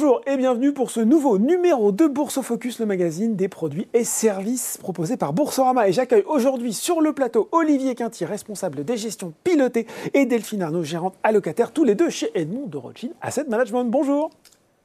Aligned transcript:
Bonjour 0.00 0.20
et 0.28 0.36
bienvenue 0.36 0.72
pour 0.72 0.92
ce 0.92 1.00
nouveau 1.00 1.38
numéro 1.38 1.90
de 1.90 2.06
Bourse 2.06 2.40
Focus, 2.40 2.78
le 2.78 2.86
magazine 2.86 3.34
des 3.34 3.48
produits 3.48 3.88
et 3.94 4.04
services 4.04 4.78
proposés 4.80 5.16
par 5.16 5.32
Boursorama. 5.32 5.88
Et 5.88 5.92
j'accueille 5.92 6.22
aujourd'hui 6.28 6.72
sur 6.72 7.00
le 7.00 7.12
plateau 7.12 7.48
Olivier 7.50 7.96
Quinty, 7.96 8.24
responsable 8.24 8.84
des 8.84 8.96
gestions 8.96 9.32
pilotées, 9.42 9.88
et 10.14 10.24
Delphine 10.24 10.62
Arnaud, 10.62 10.84
gérante 10.84 11.16
allocataire, 11.24 11.72
tous 11.72 11.82
les 11.82 11.96
deux 11.96 12.10
chez 12.10 12.30
Edmond 12.36 12.68
de 12.68 12.76
Rothschild 12.76 13.12
Asset 13.20 13.46
Management. 13.48 13.86
Bonjour. 13.86 14.30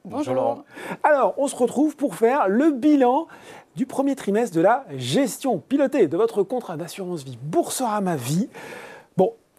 Bonjour 0.04 0.34
Laurent. 0.34 0.64
Alors, 1.04 1.34
on 1.36 1.46
se 1.46 1.54
retrouve 1.54 1.94
pour 1.94 2.16
faire 2.16 2.48
le 2.48 2.72
bilan 2.72 3.28
du 3.76 3.86
premier 3.86 4.16
trimestre 4.16 4.56
de 4.56 4.62
la 4.62 4.84
gestion 4.96 5.60
pilotée 5.60 6.08
de 6.08 6.16
votre 6.16 6.42
contrat 6.42 6.76
d'assurance 6.76 7.22
vie 7.22 7.38
Boursorama 7.40 8.16
Vie. 8.16 8.48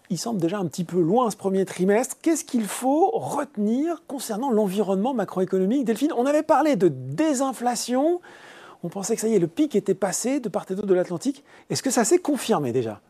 Il 0.09 0.17
semble 0.17 0.39
déjà 0.39 0.59
un 0.59 0.65
petit 0.65 0.83
peu 0.83 1.01
loin 1.01 1.31
ce 1.31 1.35
premier 1.35 1.65
trimestre. 1.65 2.17
Qu'est-ce 2.21 2.45
qu'il 2.45 2.65
faut 2.65 3.09
retenir 3.11 4.03
concernant 4.07 4.51
l'environnement 4.51 5.13
macroéconomique? 5.13 5.85
Delphine, 5.85 6.13
on 6.15 6.25
avait 6.25 6.43
parlé 6.43 6.75
de 6.75 6.89
désinflation. 6.89 8.21
On 8.83 8.89
pensait 8.89 9.15
que 9.15 9.21
ça 9.21 9.27
y 9.27 9.33
est, 9.33 9.39
le 9.39 9.47
pic 9.47 9.75
était 9.75 9.95
passé 9.95 10.39
de 10.39 10.49
part 10.49 10.65
et 10.69 10.75
d'autre 10.75 10.87
de 10.87 10.93
l'Atlantique. 10.93 11.43
Est-ce 11.69 11.81
que 11.81 11.89
ça 11.89 12.03
s'est 12.03 12.19
confirmé 12.19 12.71
déjà? 12.71 13.01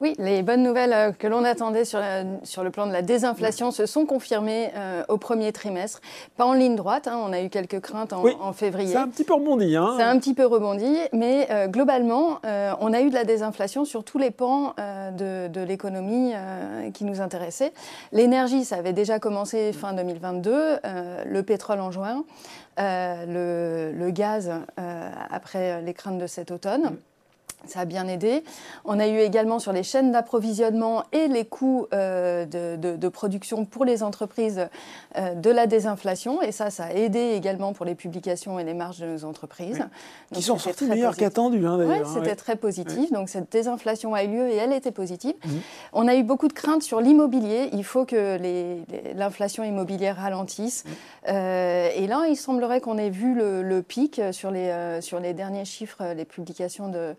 Oui, 0.00 0.14
les 0.18 0.42
bonnes 0.42 0.62
nouvelles 0.62 0.92
euh, 0.92 1.12
que 1.12 1.26
l'on 1.26 1.42
attendait 1.42 1.86
sur, 1.86 2.00
sur, 2.42 2.62
le 2.62 2.70
plan 2.70 2.86
de 2.86 2.92
la 2.92 3.00
désinflation 3.00 3.70
se 3.70 3.86
sont 3.86 4.04
confirmées 4.04 4.70
euh, 4.76 5.02
au 5.08 5.16
premier 5.16 5.52
trimestre. 5.52 6.00
Pas 6.36 6.44
en 6.44 6.52
ligne 6.52 6.76
droite, 6.76 7.08
hein, 7.08 7.18
on 7.24 7.32
a 7.32 7.40
eu 7.40 7.48
quelques 7.48 7.80
craintes 7.80 8.12
en, 8.12 8.22
en 8.40 8.52
février. 8.52 8.92
C'est 8.92 8.98
un 8.98 9.08
petit 9.08 9.24
peu 9.24 9.34
rebondi. 9.34 9.74
Hein. 9.74 9.94
C'est 9.96 10.02
un 10.02 10.18
petit 10.18 10.34
peu 10.34 10.44
rebondi, 10.44 10.94
mais 11.12 11.48
euh, 11.50 11.66
globalement, 11.66 12.40
on 12.80 12.92
a 12.92 13.00
eu 13.00 13.08
de 13.08 13.14
la 13.14 13.24
désinflation 13.24 13.84
sur 13.84 14.04
tous 14.04 14.18
les 14.18 14.30
pans 14.30 14.74
de, 14.76 15.48
de 15.48 15.60
l'économie 15.60 16.32
qui 16.92 17.04
nous 17.04 17.20
intéressaient. 17.20 17.72
L'énergie, 18.12 18.64
ça 18.64 18.76
avait 18.76 18.92
déjà 18.92 19.18
commencé 19.18 19.72
fin 19.72 19.92
2022, 19.92 20.78
le 21.24 21.42
pétrole 21.42 21.80
en 21.80 21.90
juin, 21.90 22.24
le, 22.78 23.92
le, 23.92 24.10
gaz 24.10 24.50
après 25.30 25.82
les 25.82 25.94
craintes 25.94 26.18
de 26.18 26.26
cet 26.26 26.50
automne. 26.50 26.96
Ça 27.64 27.80
a 27.80 27.84
bien 27.84 28.06
aidé. 28.06 28.44
On 28.84 28.98
a 29.00 29.08
eu 29.08 29.18
également 29.18 29.58
sur 29.58 29.72
les 29.72 29.82
chaînes 29.82 30.12
d'approvisionnement 30.12 31.02
et 31.12 31.26
les 31.28 31.44
coûts 31.44 31.86
euh, 31.92 32.44
de, 32.46 33.08
production 33.08 33.64
pour 33.64 33.84
les 33.84 34.02
entreprises 34.02 34.68
euh, 35.16 35.34
de 35.34 35.50
la 35.50 35.66
désinflation. 35.66 36.42
Et 36.42 36.52
ça, 36.52 36.70
ça 36.70 36.84
a 36.84 36.92
aidé 36.92 37.32
également 37.34 37.72
pour 37.72 37.86
les 37.86 37.94
publications 37.94 38.58
et 38.58 38.64
les 38.64 38.74
marges 38.74 38.98
de 38.98 39.06
nos 39.06 39.24
entreprises. 39.24 39.84
Qui 40.32 40.42
sont 40.42 40.58
sorties 40.58 40.86
meilleures 40.86 41.16
qu'attendues, 41.16 41.66
hein, 41.66 41.78
d'ailleurs. 41.78 42.06
Oui, 42.06 42.14
c'était 42.14 42.36
très 42.36 42.56
positif. 42.56 43.10
Donc 43.12 43.28
cette 43.28 43.50
désinflation 43.50 44.14
a 44.14 44.24
eu 44.24 44.28
lieu 44.28 44.48
et 44.48 44.56
elle 44.56 44.72
était 44.72 44.90
positive. 44.90 45.34
Mhm. 45.44 45.60
On 45.92 46.08
a 46.08 46.14
eu 46.14 46.22
beaucoup 46.22 46.48
de 46.48 46.52
craintes 46.52 46.82
sur 46.82 47.00
l'immobilier. 47.00 47.70
Il 47.72 47.84
faut 47.84 48.04
que 48.04 48.38
l'inflation 49.14 49.64
immobilière 49.64 50.16
ralentisse. 50.16 50.84
Mhm. 50.84 50.92
Euh, 51.28 51.88
et 51.94 52.06
là, 52.06 52.26
il 52.28 52.36
semblerait 52.36 52.80
qu'on 52.80 52.98
ait 52.98 53.10
vu 53.10 53.34
le, 53.34 53.62
le 53.62 53.82
pic 53.82 54.20
sur 54.32 54.50
les, 54.50 54.98
sur 55.00 55.20
les 55.20 55.32
derniers 55.32 55.64
chiffres, 55.64 56.02
les 56.14 56.24
publications 56.24 56.88
de 56.88 57.14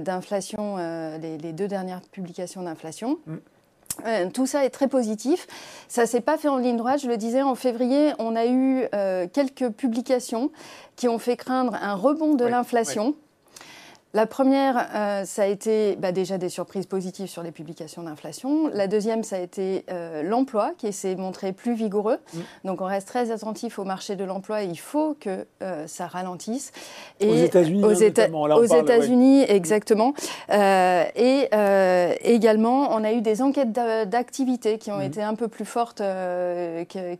d'inflation, 0.00 0.76
euh, 0.78 1.18
les, 1.18 1.52
deux 1.52 1.68
dernières 1.68 2.00
publications 2.00 2.62
d'inflation. 2.62 3.18
Mm. 3.26 3.36
Euh, 4.06 4.30
tout 4.30 4.46
ça 4.46 4.64
est 4.64 4.70
très 4.70 4.86
positif. 4.86 5.46
Ça 5.88 6.06
s'est 6.06 6.20
pas 6.20 6.38
fait 6.38 6.48
en 6.48 6.58
ligne 6.58 6.76
droite. 6.76 7.00
Je 7.02 7.08
le 7.08 7.16
disais, 7.16 7.42
en 7.42 7.54
février, 7.54 8.12
on 8.18 8.36
a 8.36 8.46
eu 8.46 8.86
quelques 9.32 9.70
publications 9.70 10.52
qui 10.94 11.08
ont 11.08 11.18
fait 11.18 11.36
craindre 11.36 11.74
un 11.80 11.94
rebond 11.94 12.34
de 12.34 12.44
l'inflation. 12.44 13.16
La 14.14 14.24
première, 14.24 14.88
euh, 14.94 15.24
ça 15.26 15.42
a 15.42 15.46
été 15.46 15.96
bah, 15.96 16.12
déjà 16.12 16.38
des 16.38 16.48
surprises 16.48 16.86
positives 16.86 17.26
sur 17.26 17.42
les 17.42 17.52
publications 17.52 18.02
d'inflation. 18.02 18.68
La 18.72 18.86
deuxième, 18.86 19.22
ça 19.22 19.36
a 19.36 19.40
été 19.40 19.84
euh, 19.90 20.22
l'emploi 20.22 20.72
qui 20.78 20.94
s'est 20.94 21.14
montré 21.14 21.52
plus 21.52 21.74
vigoureux. 21.74 22.16
Mm. 22.32 22.38
Donc 22.64 22.80
on 22.80 22.86
reste 22.86 23.06
très 23.06 23.30
attentif 23.30 23.78
au 23.78 23.84
marché 23.84 24.16
de 24.16 24.24
l'emploi. 24.24 24.62
Il 24.62 24.78
faut 24.78 25.14
que 25.20 25.44
euh, 25.62 25.86
ça 25.86 26.06
ralentisse. 26.06 26.72
Et 27.20 27.28
aux 27.28 27.34
États-Unis, 27.34 27.84
aux, 27.84 27.92
États-Unis, 28.64 29.42
exactement. 29.46 30.14
et 30.50 31.48
également, 32.22 32.96
on 32.96 33.04
a 33.04 33.12
eu 33.12 33.20
des 33.20 33.42
enquêtes 33.42 33.72
d'activité 33.72 34.78
qui 34.78 34.90
ont 34.90 35.00
mm. 35.00 35.02
été 35.02 35.22
un 35.22 35.34
peu 35.34 35.48
plus 35.48 35.66
fortes 35.66 36.02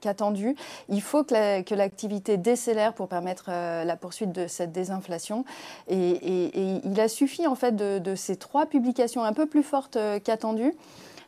qu'attendues. 0.00 0.56
Il 0.88 1.03
faut 1.03 1.22
que 1.22 1.75
l'activité 1.75 2.38
décélère 2.38 2.94
pour 2.94 3.09
permettre 3.09 3.50
la 3.50 3.97
poursuite 3.97 4.32
de 4.32 4.47
cette 4.47 4.72
désinflation. 4.72 5.44
et 5.91 6.78
il 6.84 7.00
a 7.00 7.09
suffi 7.09 7.47
en 7.47 7.55
fait 7.55 7.77
de, 7.77 8.15
ces 8.15 8.37
trois 8.37 8.66
publications 8.66 9.22
un 9.22 9.33
peu 9.33 9.47
plus 9.47 9.62
fortes 9.62 9.97
euh, 9.97 10.19
qu'attendues. 10.19 10.75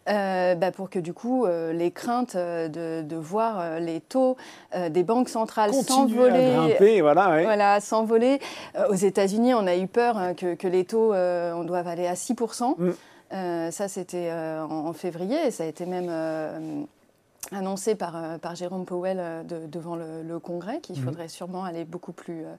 Euh, 0.08 0.54
bah, 0.54 0.72
pour 0.72 0.88
que 0.88 0.98
du 0.98 1.12
coup 1.12 1.44
euh, 1.44 1.74
les 1.74 1.90
craintes 1.90 2.34
de, 2.34 3.16
voir 3.16 3.78
les 3.80 4.00
taux 4.00 4.36
des 4.88 5.02
banques 5.02 5.28
centrales 5.28 5.74
s'envoler, 5.74 7.00
voilà, 7.02 7.42
voilà 7.42 7.80
s'envoler. 7.80 8.40
aux 8.88 8.94
États-Unis, 8.94 9.52
on 9.52 9.66
a 9.66 9.76
eu 9.76 9.86
peur 9.86 10.16
hein, 10.16 10.32
que, 10.34 10.66
les 10.66 10.84
taux 10.84 11.12
on 11.14 11.64
doive 11.64 11.86
aller 11.86 12.06
à 12.06 12.16
6 12.16 12.34
mm. 12.34 13.70
Ça, 13.70 13.88
c'était 13.88 14.32
en, 14.32 14.92
février 14.94 15.36
et 15.46 15.50
ça 15.50 15.64
a 15.64 15.66
été 15.66 15.84
même 15.84 16.86
annoncé 17.52 17.94
par, 17.94 18.16
euh, 18.16 18.38
par 18.38 18.54
Jérôme 18.54 18.84
Powell 18.84 19.18
euh, 19.20 19.42
devant 19.66 19.96
le, 19.96 20.38
Congrès, 20.38 20.80
qu'il 20.80 20.96
mhm. 20.96 21.04
faudrait 21.04 21.28
sûrement 21.28 21.64
aller 21.64 21.84
beaucoup 21.84 22.12
plus, 22.12 22.44
euh, 22.44 22.54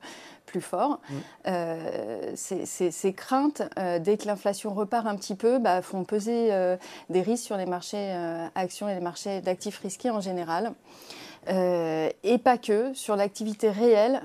plus 0.46 0.62
fort. 0.62 1.00
Mhm. 1.46 2.35
ces, 2.35 3.13
craintes, 3.13 3.63
dès 4.02 4.18
que 4.18 4.28
l'inflation 4.28 4.74
repart 4.74 5.07
un 5.07 5.16
petit 5.16 5.35
peu, 5.35 5.59
bah, 5.59 5.81
font 5.81 6.03
peser 6.03 6.50
des 7.09 7.22
risques 7.22 7.46
sur 7.46 7.57
les 7.57 7.66
marchés 7.66 8.13
actions 8.56 8.88
et 8.88 8.94
les 8.94 9.02
marchés 9.02 9.41
d'actifs 9.41 9.79
risqués 9.79 10.09
en 10.09 10.19
général. 10.19 10.74
Et 11.47 12.38
pas 12.38 12.57
que, 12.57 12.94
sur 12.94 13.16
l'activité 13.16 13.69
réelle 13.69 14.22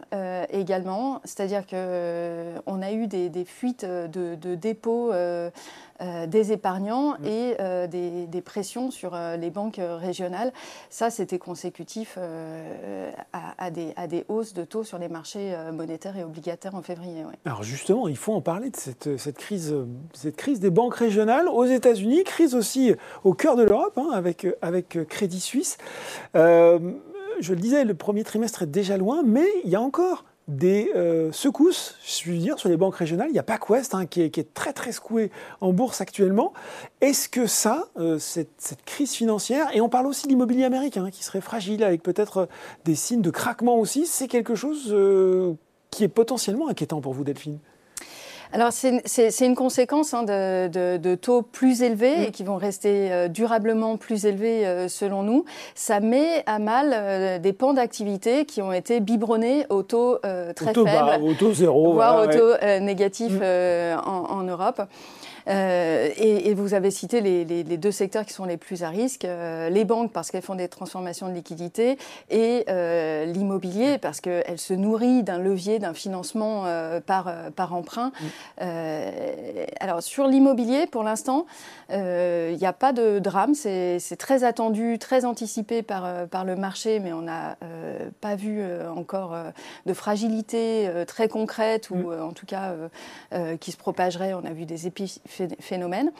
également. 0.50 1.20
C'est-à-dire 1.24 1.66
qu'on 1.66 2.82
a 2.82 2.92
eu 2.92 3.06
des, 3.06 3.44
fuites 3.44 3.84
de, 3.84 4.34
de 4.34 4.54
dépôts 4.54 5.12
euh, 6.02 6.26
des 6.26 6.52
épargnants 6.52 7.12
mm. 7.18 7.24
et 7.24 7.56
euh, 7.58 7.86
des, 7.86 8.42
pressions 8.42 8.90
sur 8.90 9.14
euh, 9.14 9.36
les 9.36 9.48
banques 9.48 9.80
régionales. 9.80 10.52
Ça, 10.90 11.08
c'était 11.08 11.38
consécutif 11.38 12.18
à, 13.32 13.70
des, 13.70 14.24
hausses 14.28 14.52
de 14.52 14.64
taux 14.64 14.84
sur 14.84 14.98
les 14.98 15.08
marchés 15.08 15.56
monétaires 15.72 16.16
et 16.16 16.24
obligataires 16.24 16.74
en 16.74 16.82
février. 16.82 17.24
Alors 17.44 17.62
justement, 17.62 18.08
il 18.08 18.16
faut 18.16 18.34
en 18.34 18.40
parler 18.40 18.70
de 18.70 18.76
cette, 18.76 19.38
crise, 19.38 19.74
cette 20.12 20.36
crise 20.36 20.60
des 20.60 20.70
banques 20.70 20.94
régionales 20.94 21.48
aux 21.48 21.64
États-Unis, 21.64 22.24
crise 22.24 22.54
aussi 22.54 22.94
au 23.24 23.32
cœur 23.32 23.56
de 23.56 23.62
l'Europe 23.62 23.96
hein, 23.96 24.10
avec, 24.12 24.46
avec 24.62 24.98
Crédit 25.08 25.40
Suisse. 25.40 25.78
Je 27.40 27.52
le 27.52 27.60
disais, 27.60 27.84
le 27.84 27.94
premier 27.94 28.24
trimestre 28.24 28.62
est 28.62 28.66
déjà 28.66 28.96
loin, 28.96 29.22
mais 29.24 29.46
il 29.64 29.70
y 29.70 29.76
a 29.76 29.80
encore 29.80 30.24
des 30.48 30.92
euh, 30.94 31.32
secousses, 31.32 31.96
je 32.06 32.30
veux 32.30 32.38
dire, 32.38 32.58
sur 32.58 32.68
les 32.68 32.76
banques 32.76 32.94
régionales. 32.94 33.28
Il 33.30 33.34
y 33.34 33.38
a 33.38 33.42
PacWest 33.42 33.94
hein, 33.94 34.06
qui, 34.06 34.22
est, 34.22 34.54
très 34.54 34.72
très 34.72 34.92
secoué 34.92 35.30
en 35.60 35.72
bourse 35.72 36.00
actuellement. 36.00 36.52
Est-ce 37.00 37.28
que 37.28 37.46
ça, 37.46 37.88
euh, 37.98 38.18
cette, 38.18 38.48
crise 38.84 39.12
financière, 39.12 39.74
et 39.74 39.80
on 39.80 39.88
parle 39.88 40.06
aussi 40.06 40.24
de 40.24 40.28
l'immobilier 40.28 40.64
américain 40.64 41.06
hein, 41.06 41.10
qui 41.10 41.24
serait 41.24 41.40
fragile 41.40 41.82
avec 41.82 42.02
peut-être 42.02 42.38
euh, 42.38 42.46
des 42.84 42.94
signes 42.94 43.22
de 43.22 43.30
craquement 43.30 43.78
aussi, 43.78 44.06
c'est 44.06 44.28
quelque 44.28 44.54
chose 44.54 44.94
qui 45.90 46.04
est 46.04 46.08
potentiellement 46.08 46.68
inquiétant 46.68 47.00
pour 47.00 47.12
vous, 47.12 47.24
Delphine? 47.24 47.58
Alors, 48.52 48.70
c'est 48.72 49.46
une 49.46 49.54
conséquence 49.54 50.14
hein, 50.14 50.22
de, 50.22 51.14
taux 51.14 51.42
plus 51.42 51.82
élevés 51.82 52.24
et 52.24 52.28
mm. 52.28 52.30
qui 52.30 52.44
vont 52.44 52.56
rester 52.56 53.12
euh, 53.12 53.28
durablement 53.28 53.96
plus 53.96 54.26
élevés 54.26 54.66
euh, 54.66 54.88
selon 54.88 55.22
nous. 55.22 55.44
Ça 55.74 56.00
met 56.00 56.42
à 56.46 56.58
mal 56.58 56.92
euh, 56.92 57.38
des 57.38 57.52
pans 57.52 57.72
d'activité 57.72 58.44
qui 58.44 58.62
ont 58.62 58.72
été 58.72 59.00
biberonnés 59.00 59.66
au 59.68 59.82
taux 59.82 60.18
très 60.54 60.74
faible, 60.74 61.22
au 61.22 61.34
taux 61.34 61.52
zéro, 61.52 61.94
voire 61.94 62.22
au 62.22 62.26
taux 62.26 62.54
négatif 62.80 63.32
en, 63.40 64.42
Europe. 64.42 64.82
Euh, 65.48 66.10
et, 66.16 66.54
vous 66.54 66.74
avez 66.74 66.90
cité 66.90 67.20
les, 67.20 67.64
deux 67.76 67.90
secteurs 67.90 68.24
qui 68.24 68.32
sont 68.32 68.44
les 68.44 68.56
plus 68.56 68.82
à 68.82 68.88
risque 68.88 69.24
euh, 69.24 69.68
les 69.68 69.84
banques 69.84 70.12
parce 70.12 70.30
qu'elles 70.30 70.42
font 70.42 70.54
des 70.54 70.68
transformations 70.68 71.28
de 71.28 71.34
liquidités 71.34 71.98
et 72.30 72.64
euh, 72.68 73.26
l'immobilier 73.26 73.98
parce 73.98 74.20
qu'elle 74.20 74.58
se 74.58 74.74
nourrit 74.74 75.22
d'un 75.22 75.38
levier, 75.38 75.78
d'un 75.78 75.94
financement 75.94 76.64
par, 77.06 77.32
par 77.54 77.74
emprunt. 77.74 78.12
Mm. 78.20 78.64
alors 79.80 80.02
sur 80.02 80.26
l'immobilier, 80.26 80.86
pour 80.86 81.02
l'instant, 81.02 81.46
il 81.90 82.56
n'y 82.56 82.66
a 82.66 82.72
pas 82.72 82.92
de 82.92 83.18
drame. 83.18 83.54
C'est 83.54 84.16
très 84.18 84.44
attendu, 84.44 84.98
très 84.98 85.24
anticipé 85.24 85.82
par, 85.82 86.26
par 86.28 86.44
le 86.44 86.56
marché, 86.56 87.00
mais 87.00 87.12
on 87.12 87.22
n'a 87.22 87.56
pas 88.20 88.36
vu 88.36 88.62
encore 88.96 89.36
de 89.84 89.92
fragilité 89.92 90.90
très 91.06 91.28
concrète 91.28 91.90
ou 91.90 91.96
mm. 91.96 92.22
en 92.22 92.32
tout 92.32 92.46
cas 92.46 92.74
qui 93.60 93.72
se 93.72 93.76
propagerait. 93.76 94.34
On 94.34 94.44
a 94.44 94.52
vu 94.52 94.64
des 94.64 94.86
épis 94.86 95.20
phénomène. 95.60 96.12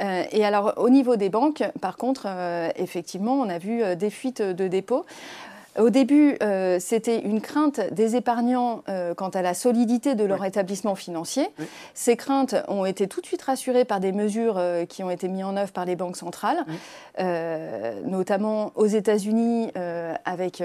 Euh, 0.00 0.24
et 0.30 0.44
alors, 0.44 0.74
au 0.76 0.90
niveau 0.90 1.16
des 1.16 1.28
banques, 1.28 1.62
par 1.80 1.96
contre, 1.96 2.24
euh, 2.26 2.68
effectivement, 2.76 3.34
on 3.34 3.48
a 3.48 3.58
vu 3.58 3.82
euh, 3.82 3.94
des 3.94 4.10
fuites 4.10 4.42
de 4.42 4.68
dépôts. 4.68 5.06
Au 5.78 5.90
début, 5.90 6.36
euh, 6.42 6.78
c'était 6.80 7.18
une 7.18 7.42
crainte 7.42 7.80
des 7.92 8.16
épargnants 8.16 8.82
euh, 8.88 9.12
quant 9.12 9.28
à 9.28 9.42
la 9.42 9.52
solidité 9.52 10.14
de 10.14 10.24
leur 10.24 10.42
établissement 10.42 10.94
financier. 10.94 11.46
Ces 11.92 12.16
craintes 12.16 12.54
ont 12.68 12.86
été 12.86 13.06
tout 13.08 13.20
de 13.20 13.26
suite 13.26 13.42
rassurées 13.42 13.84
par 13.84 14.00
des 14.00 14.12
mesures 14.12 14.58
qui 14.88 15.02
ont 15.02 15.10
été 15.10 15.28
mises 15.28 15.44
en 15.44 15.54
œuvre 15.54 15.72
par 15.72 15.84
les 15.84 15.94
banques 15.94 16.16
centrales, 16.16 16.64
notamment 18.06 18.72
aux 18.74 18.86
États-Unis 18.86 19.70
avec, 20.24 20.62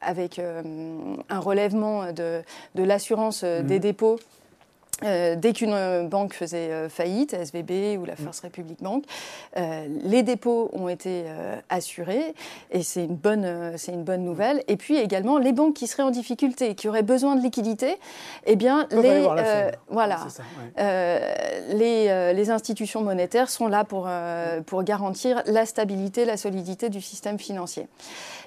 avec 0.00 0.40
un 0.40 1.38
relèvement 1.38 2.10
de, 2.10 2.40
de 2.76 2.82
l'assurance 2.82 3.44
des 3.44 3.76
mmh. 3.76 3.78
dépôts 3.78 4.18
euh, 5.04 5.36
dès 5.36 5.52
qu'une 5.52 5.72
euh, 5.72 6.04
banque 6.04 6.34
faisait 6.34 6.70
euh, 6.70 6.88
faillite, 6.88 7.34
SVB 7.34 7.98
ou 7.98 8.04
la 8.04 8.16
First 8.16 8.42
Republic 8.42 8.82
Bank, 8.82 9.04
les 10.04 10.22
dépôts 10.22 10.70
ont 10.72 10.88
été 10.88 11.24
assurés 11.68 12.34
et 12.70 12.82
c'est 12.82 13.04
une, 13.04 13.16
bonne, 13.16 13.72
c'est 13.76 13.92
une 13.92 14.04
bonne 14.04 14.24
nouvelle. 14.24 14.62
Et 14.68 14.76
puis 14.76 14.96
également, 14.96 15.38
les 15.38 15.52
banques 15.52 15.74
qui 15.74 15.86
seraient 15.86 16.02
en 16.02 16.10
difficulté, 16.10 16.74
qui 16.74 16.88
auraient 16.88 17.02
besoin 17.02 17.36
de 17.36 17.42
liquidité, 17.42 17.98
eh 18.46 18.56
bien, 18.56 18.86
les, 18.90 19.26
voilà, 19.88 20.26
les, 20.76 22.32
les, 22.34 22.50
institutions 22.50 23.02
monétaires 23.02 23.50
sont 23.50 23.68
là 23.68 23.84
pour, 23.84 24.08
pour 24.66 24.82
garantir 24.82 25.42
la 25.46 25.66
stabilité, 25.66 26.24
la 26.24 26.36
solidité 26.36 26.88
du 26.88 27.00
système 27.00 27.38
financier. 27.38 27.86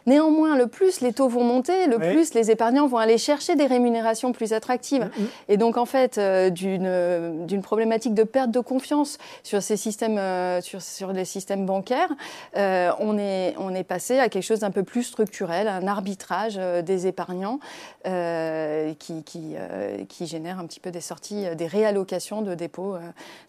Néanmoins, 0.06 0.58
le 0.58 0.68
plus 0.68 1.02
les 1.02 1.14
taux 1.14 1.30
vont 1.30 1.44
monter, 1.44 1.88
le 1.88 1.98
plus 1.98 2.34
les 2.34 2.52
épargnants 2.52 2.88
vont 2.88 2.98
aller 2.98 3.18
chercher 3.18 3.56
des 3.56 3.66
rémunérations 3.66 4.34
plus 4.34 4.52
attractives. 4.54 5.06
Mm, 5.06 5.22
mm. 5.22 5.28
Et 5.50 5.58
donc, 5.58 5.78
en 5.78 5.86
fait, 5.86 6.18
d'une 6.50 7.62
problématique 7.62 8.14
de 8.14 8.24
perte 8.24 8.52
de 8.52 8.60
confiance 8.60 9.18
sur 9.44 9.62
ces 9.62 9.78
systèmes, 9.78 10.18
euh, 10.18 10.62
sur, 10.62 11.14
les 11.14 11.26
systèmes 11.26 11.66
bancaires, 11.66 12.10
euh, 12.58 12.92
on, 13.00 13.18
est, 13.18 13.56
on 13.58 13.74
est 13.74 13.84
passé 13.84 14.20
à 14.20 14.30
quelque 14.30 14.44
chose 14.44 14.60
d'un 14.60 14.72
peu 14.72 14.84
plus 14.84 15.04
structurel, 15.04 15.68
un 15.68 15.88
arbitrage 15.88 16.56
des 16.56 17.08
épargnants 17.08 17.60
qui, 18.06 19.24
qui, 19.24 20.26
génère 20.26 20.60
un 20.60 20.66
petit 20.66 20.80
peu 20.80 20.92
des 20.92 21.02
sorties, 21.02 21.56
des 21.56 21.68
réallocations 21.68 22.42
de 22.42 22.56
dépôts 22.56 22.96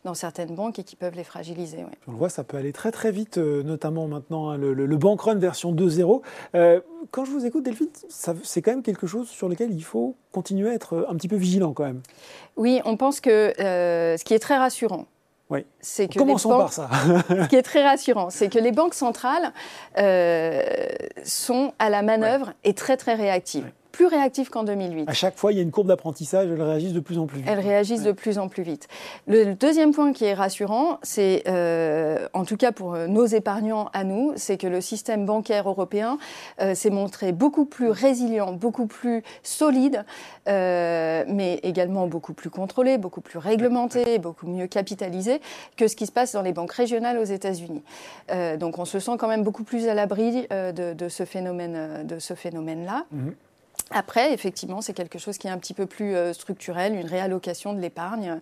dans 0.04 0.14
certaines 0.14 0.54
banques 0.54 0.78
et 0.78 0.84
qui 0.84 0.96
peuvent 0.96 1.16
les 1.16 1.24
fragiliser. 1.24 1.84
On 2.06 2.12
le 2.12 2.18
voit, 2.18 2.28
ça 2.28 2.44
peut 2.44 2.56
aller 2.56 2.72
très 2.72 2.90
très 2.90 3.10
vite, 3.10 3.38
notamment 3.38 4.06
maintenant 4.08 4.50
hein, 4.50 4.56
le, 4.56 4.74
le, 4.74 4.86
le 4.86 4.96
bank 4.96 5.20
run 5.22 5.36
version 5.36 5.72
2.0. 5.72 6.22
Euh, 6.54 6.80
quand 7.10 7.24
je 7.24 7.30
vous 7.30 7.46
écoute, 7.46 7.64
Delphine, 7.64 7.88
c'est 8.08 8.62
quand 8.62 8.72
même 8.72 8.82
quelque 8.82 9.06
chose 9.06 9.28
sur 9.28 9.48
lequel 9.48 9.72
il 9.72 9.84
faut 9.84 10.16
continuer 10.34 10.70
à 10.70 10.74
être 10.74 11.06
un 11.08 11.14
petit 11.14 11.28
peu 11.28 11.36
vigilant 11.36 11.72
quand 11.72 11.84
même. 11.84 12.02
Oui, 12.56 12.80
on 12.84 12.96
pense 12.96 13.20
que 13.20 13.58
euh, 13.60 14.16
ce 14.16 14.24
qui 14.24 14.34
est 14.34 14.38
très 14.38 14.58
rassurant, 14.58 15.06
oui. 15.50 15.64
C'est 15.80 16.08
que 16.08 16.18
Commençons 16.18 16.48
par 16.48 16.72
ça. 16.72 16.88
ce 17.28 17.48
qui 17.48 17.56
est 17.56 17.62
très 17.62 17.84
rassurant, 17.84 18.30
c'est 18.30 18.48
que 18.48 18.58
les 18.58 18.72
banques 18.72 18.94
centrales 18.94 19.52
euh, 19.98 20.62
sont 21.22 21.72
à 21.78 21.90
la 21.90 22.02
manœuvre 22.02 22.54
et 22.64 22.72
très 22.74 22.96
très 22.96 23.14
réactives 23.14 23.70
plus 23.94 24.06
réactives 24.06 24.50
qu'en 24.50 24.64
2008. 24.64 25.08
À 25.08 25.12
chaque 25.12 25.36
fois, 25.36 25.52
il 25.52 25.56
y 25.56 25.60
a 25.60 25.62
une 25.62 25.70
courbe 25.70 25.86
d'apprentissage, 25.86 26.48
elles 26.50 26.60
réagissent 26.60 26.92
de 26.92 27.00
plus 27.00 27.16
en 27.16 27.26
plus 27.26 27.38
vite. 27.38 27.46
Elles 27.48 27.60
réagissent 27.60 28.02
de 28.02 28.10
plus 28.10 28.38
en 28.38 28.48
plus 28.48 28.64
vite. 28.64 28.88
Le 29.28 29.54
deuxième 29.54 29.92
point 29.92 30.12
qui 30.12 30.24
est 30.24 30.34
rassurant, 30.34 30.98
c'est, 31.04 31.44
euh, 31.46 32.26
en 32.32 32.44
tout 32.44 32.56
cas 32.56 32.72
pour 32.72 32.94
euh, 32.94 33.06
nos 33.06 33.24
épargnants 33.24 33.90
à 33.92 34.02
nous, 34.02 34.32
c'est 34.34 34.56
que 34.56 34.66
le 34.66 34.80
système 34.80 35.24
bancaire 35.26 35.68
européen 35.68 36.18
euh, 36.60 36.74
s'est 36.74 36.90
montré 36.90 37.30
beaucoup 37.30 37.66
plus 37.66 37.88
résilient, 37.88 38.52
beaucoup 38.52 38.86
plus 38.86 39.22
solide, 39.44 40.04
mais 40.46 41.60
également 41.62 42.08
beaucoup 42.08 42.34
plus 42.34 42.50
contrôlé, 42.50 42.98
beaucoup 42.98 43.20
plus 43.20 43.38
réglementé, 43.38 44.18
beaucoup 44.18 44.48
mieux 44.48 44.66
capitalisé 44.66 45.40
que 45.76 45.86
ce 45.86 45.94
qui 45.94 46.06
se 46.06 46.12
passe 46.12 46.32
dans 46.32 46.42
les 46.42 46.52
banques 46.52 46.72
régionales 46.72 47.18
aux 47.18 47.24
États-Unis. 47.24 47.82
donc 48.58 48.78
on 48.78 48.84
se 48.84 48.98
sent 48.98 49.12
quand 49.18 49.28
même 49.28 49.44
beaucoup 49.44 49.64
plus 49.64 49.88
à 49.88 49.94
l'abri 49.94 50.46
de, 50.50 51.08
ce 51.08 51.24
phénomène, 51.24 52.04
de 52.04 52.18
ce 52.18 52.34
phénomène-là. 52.34 53.06
Mhm. 53.12 53.34
Après, 53.90 54.32
effectivement, 54.32 54.80
c'est 54.80 54.94
quelque 54.94 55.18
chose 55.18 55.36
qui 55.36 55.46
est 55.46 55.50
un 55.50 55.58
petit 55.58 55.74
peu 55.74 55.86
plus 55.86 56.14
euh, 56.14 56.32
structurel, 56.32 56.94
une 56.94 57.06
réallocation 57.06 57.74
de 57.74 57.80
l'épargne. 57.80 58.40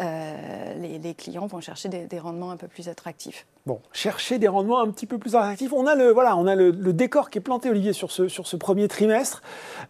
Euh, 0.00 0.74
les, 0.78 1.14
clients 1.14 1.46
vont 1.46 1.60
chercher 1.60 1.88
des, 1.88 2.18
rendements 2.18 2.50
un 2.50 2.56
peu 2.56 2.68
plus 2.68 2.88
attractifs. 2.88 3.46
Bon, 3.64 3.80
chercher 3.92 4.38
des 4.38 4.48
rendements 4.48 4.80
un 4.80 4.90
petit 4.90 5.06
peu 5.06 5.18
plus 5.18 5.34
attractifs. 5.34 5.72
On 5.72 5.86
a 5.86 5.94
le, 5.94 6.10
voilà, 6.10 6.36
on 6.36 6.46
a 6.46 6.54
le, 6.54 6.72
décor 6.92 7.30
qui 7.30 7.38
est 7.38 7.40
planté, 7.40 7.70
Olivier, 7.70 7.92
sur 7.92 8.10
ce, 8.10 8.28
sur 8.28 8.46
ce 8.46 8.56
premier 8.56 8.86
trimestre. 8.86 9.42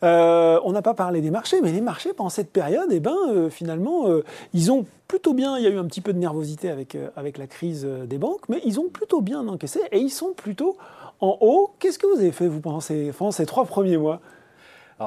Euh, 0.02 0.60
on 0.64 0.72
n'a 0.72 0.82
pas 0.82 0.94
parlé 0.94 1.20
des 1.20 1.30
marchés, 1.30 1.60
mais 1.60 1.72
les 1.72 1.80
marchés, 1.80 2.12
pendant 2.12 2.30
cette 2.30 2.50
période, 2.50 2.88
eh 2.90 3.00
ben, 3.00 3.50
finalement, 3.50 4.06
ils 4.54 4.70
ont 4.70 4.86
plutôt 5.08 5.34
bien, 5.34 5.58
il 5.58 5.64
y 5.64 5.66
a 5.66 5.70
eu 5.70 5.78
un 5.78 5.84
petit 5.84 6.00
peu 6.00 6.12
de 6.12 6.18
nervosité 6.18 6.70
avec, 6.70 6.96
avec 7.16 7.38
la 7.38 7.46
crise 7.46 7.84
des 7.84 8.18
banques, 8.18 8.48
mais 8.48 8.60
ils 8.64 8.78
ont 8.78 8.88
plutôt 8.88 9.20
bien 9.20 9.46
encaissé 9.48 9.80
et 9.90 9.98
ils 9.98 10.10
sont 10.10 10.32
plutôt 10.32 10.76
en 11.20 11.38
haut. 11.40 11.70
Qu'est-ce 11.80 11.98
que 11.98 12.06
vous 12.06 12.20
avez 12.20 12.32
fait, 12.32 12.46
vous, 12.46 12.60
pendant 12.60 12.80
pendant 13.18 13.32
ces 13.32 13.46
trois 13.46 13.64
premiers 13.64 13.96
mois? 13.96 14.20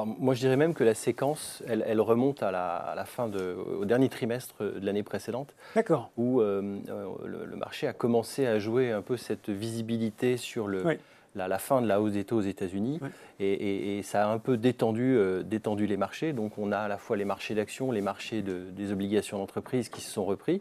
Moi, 0.04 0.34
je 0.34 0.40
dirais 0.40 0.56
même 0.56 0.74
que 0.74 0.84
la 0.84 0.94
séquence, 0.94 1.62
elle, 1.68 2.00
remonte 2.00 2.42
à 2.42 2.50
la, 2.50 3.04
fin 3.04 3.28
de, 3.28 3.56
au 3.80 3.84
dernier 3.84 4.08
trimestre 4.08 4.62
de 4.62 4.84
l'année 4.84 5.02
précédente. 5.02 5.54
D'accord. 5.74 6.10
Où 6.16 6.40
euh, 6.40 6.78
euh, 6.88 7.06
le, 7.24 7.56
marché 7.56 7.86
a 7.86 7.92
commencé 7.92 8.46
à 8.46 8.58
jouer 8.58 8.92
un 8.92 9.02
peu 9.02 9.16
cette 9.16 9.48
visibilité 9.48 10.36
sur 10.36 10.66
le, 10.66 10.98
la, 11.36 11.58
fin 11.58 11.80
de 11.80 11.86
la 11.86 12.00
hausse 12.00 12.12
des 12.12 12.24
taux 12.24 12.38
aux 12.38 12.42
États-Unis. 12.42 13.00
Et, 13.38 14.00
ça 14.02 14.28
a 14.28 14.32
un 14.32 14.38
peu 14.38 14.56
détendu, 14.56 15.16
euh, 15.16 15.42
détendu 15.42 15.86
les 15.86 15.96
marchés. 15.96 16.32
Donc, 16.32 16.58
on 16.58 16.72
a 16.72 16.78
à 16.78 16.88
la 16.88 16.98
fois 16.98 17.16
les 17.16 17.24
marchés 17.24 17.54
d'actions, 17.54 17.92
les 17.92 18.00
marchés 18.00 18.42
des 18.42 18.92
obligations 18.92 19.38
d'entreprise 19.38 19.88
qui 19.88 20.00
se 20.00 20.10
sont 20.10 20.24
repris. 20.24 20.60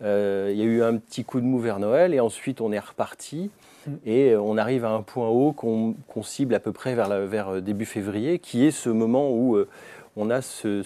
il 0.00 0.06
y 0.06 0.62
a 0.62 0.64
eu 0.64 0.82
un 0.82 0.96
petit 0.96 1.24
coup 1.24 1.40
de 1.40 1.46
mou 1.46 1.58
vers 1.58 1.78
Noël 1.78 2.14
et 2.14 2.20
ensuite 2.20 2.60
on 2.60 2.72
est 2.72 2.78
reparti. 2.78 3.50
Et 4.04 4.30
euh, 4.30 4.40
on 4.40 4.56
arrive 4.56 4.84
à 4.84 4.90
un 4.90 5.02
point 5.02 5.28
haut 5.28 5.52
qu'on 5.52 6.22
cible 6.22 6.54
à 6.54 6.60
peu 6.60 6.72
près 6.72 6.94
vers, 6.94 7.08
vers, 7.26 7.48
euh, 7.48 7.60
début 7.60 7.84
février, 7.84 8.38
qui 8.38 8.64
est 8.64 8.70
ce 8.70 8.88
moment 8.88 9.30
où 9.30 9.56
euh, 9.56 9.68
on 10.16 10.30
a 10.30 10.42
ce, 10.42 10.82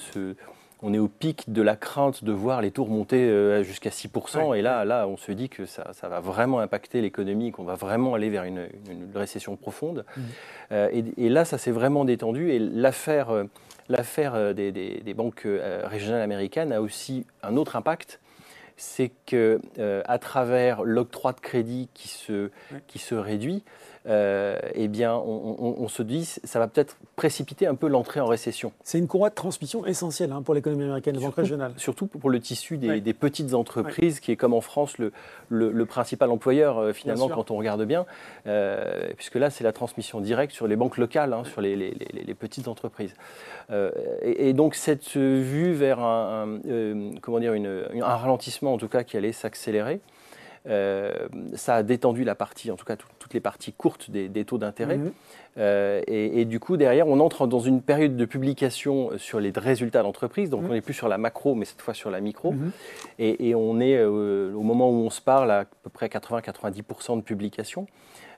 on 0.83 0.95
est 0.95 0.99
au 0.99 1.09
pic 1.09 1.53
de 1.53 1.63
la 1.63 1.77
crainte 1.77 2.25
de 2.25 2.33
voir 2.33 2.63
les 2.63 2.71
taux 2.71 2.87
monter 2.87 3.63
jusqu'à 3.63 3.91
6%. 3.91 4.57
Et 4.57 4.63
là, 4.63 4.85
là, 4.85 5.07
on 5.07 5.17
se 5.17 5.33
dit 5.33 5.49
que 5.49 5.67
ça, 5.67 5.93
ça 5.93 6.09
va 6.09 6.21
vraiment 6.21 6.61
impacter 6.61 7.01
l'économie, 7.01 7.53
qu'on 7.53 7.65
va 7.65 7.75
vraiment 7.75 8.15
aller 8.15 8.31
vers 8.31 8.45
une, 8.45 8.69
récession 9.15 9.57
profonde. 9.57 10.05
Mmh. 10.17 10.73
et, 11.17 11.29
là, 11.29 11.45
ça 11.45 11.59
s'est 11.59 11.71
vraiment 11.71 12.05
détendu. 12.05 12.51
Et 12.51 12.59
l'affaire 12.59 13.29
l'affaire 13.89 14.55
des, 14.55 14.73
des, 14.73 15.15
banques 15.15 15.47
régionales 15.85 16.23
américaines 16.23 16.73
a 16.73 16.81
aussi 16.81 17.27
un 17.43 17.57
autre 17.57 17.77
impact 17.77 18.21
c'est 18.81 19.13
que 19.27 19.61
euh, 19.79 20.03
à 20.07 20.19
travers 20.19 20.83
l'octroi 20.83 21.35
de 21.35 21.41
crédit 21.41 21.91
qui 21.93 22.09
se, 22.09 22.51
qui 22.87 22.99
se 22.99 23.15
réduit, 23.15 23.63
euh, 24.07 24.59
eh 24.75 24.89
bien, 24.89 25.15
on, 25.15 25.87
se 25.89 26.03
dit 26.03 26.25
ça 26.25 26.59
va 26.59 26.69
peut-être 26.69 26.97
précipiter 27.17 27.67
un 27.67 27.75
peu 27.75 27.87
l'entrée 27.87 28.21
en 28.21 28.27
récession. 28.27 28.73
C'est 28.83 28.99
une 28.99 29.07
courroie 29.07 29.29
de 29.29 29.35
transmission 29.35 29.85
essentielle 29.85 30.33
hein, 30.33 30.41
pour 30.41 30.55
l'économie 30.55 30.85
américaine, 30.85 31.17
les 31.17 31.23
banques 31.23 31.35
régionales. 31.35 31.75
Surtout 31.77 32.07
pour 32.07 32.31
le 32.31 32.41
tissu 32.41 32.79
des, 32.79 33.13
petites 33.13 33.53
entreprises, 33.53 34.21
qui 34.21 34.33
est 34.33 34.37
comme 34.37 34.55
en 34.55 34.63
France 34.63 34.97
le, 34.97 35.13
le, 35.51 35.87
principal 35.87 36.31
employeur 36.31 36.79
euh, 36.79 36.93
finalement 36.93 37.29
quand 37.29 37.51
on 37.51 37.57
regarde 37.57 37.85
bien, 37.85 38.07
puisque 39.17 39.35
là 39.35 39.51
c'est 39.51 39.65
la 39.65 39.73
transmission 39.73 40.21
directe 40.21 40.55
sur 40.55 40.67
les 40.67 40.77
banques 40.77 40.97
locales, 40.97 41.35
hein, 41.35 41.45
sur 41.45 41.61
les, 41.61 41.77
les, 41.77 41.91
les, 41.91 42.35
petites 42.35 42.69
entreprises. 42.69 43.15
Et, 44.23 44.53
donc 44.55 44.75
cette 44.75 45.17
vue 45.17 45.73
vers 45.73 46.01
un, 46.01 46.59
comment 47.21 47.39
dire, 47.39 47.53
une, 47.53 47.85
un 47.95 48.17
ralentissement 48.17 48.73
en 48.73 48.79
tout 48.79 48.89
cas 48.89 49.05
qui 49.05 49.17
allait 49.17 49.33
s'accélérer. 49.33 50.01
Euh, 50.69 51.29
ça 51.55 51.77
a 51.77 51.83
détendu 51.83 52.23
la 52.23 52.35
partie, 52.35 52.71
en 52.71 52.77
tout 52.77 52.85
cas 52.85 52.97
toutes 52.97 53.33
les 53.33 53.41
parties 53.41 53.73
courtes 53.73 54.11
des, 54.11 54.45
taux 54.45 54.59
d'intérêt. 54.59 54.99
Mhm. 54.99 55.13
Euh, 55.59 56.03
et, 56.07 56.45
du 56.45 56.61
coup, 56.61 56.77
derrière, 56.77 57.09
on 57.09 57.19
entre 57.21 57.47
dans 57.47 57.61
une 57.61 57.83
période 57.83 58.17
de 58.17 58.25
publication 58.25 59.11
sur 59.17 59.41
les 59.41 59.53
résultats 59.55 60.03
d'entreprise. 60.03 60.51
Donc, 60.51 60.63
mhm. 60.63 60.71
on 60.71 60.73
n'est 60.75 60.81
plus 60.81 60.95
sur 60.95 61.09
la 61.09 61.19
macro, 61.19 61.55
mais 61.55 61.65
cette 61.65 61.81
fois 61.81 61.95
sur 61.95 62.11
la 62.11 62.21
micro. 62.21 62.53
Mhm. 62.53 62.73
et, 63.19 63.55
on 63.55 63.81
est, 63.81 63.97
euh, 63.97 64.53
au 64.55 64.63
moment 64.63 64.91
où 64.91 65.05
on 65.05 65.11
se 65.11 65.21
parle, 65.21 65.51
à, 65.51 65.65
peu 65.83 65.91
près 65.91 66.09
80-90% 66.09 67.17
de 67.17 67.23
publication. 67.23 67.87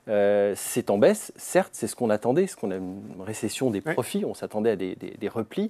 c'est 0.07 0.89
en 0.89 0.97
baisse, 0.97 1.33
certes, 1.35 1.71
c'est 1.73 1.87
ce 1.87 1.95
qu'on 1.95 2.09
attendait, 2.09 2.47
ce 2.47 2.55
qu'on 2.55 2.71
a 2.71 2.77
une 2.77 3.01
récession 3.19 3.69
des 3.69 3.81
profits, 3.81 4.25
on 4.25 4.33
s'attendait 4.33 4.71
à 4.71 4.75
des, 4.75 4.95
des 4.95 5.27
replis, 5.27 5.69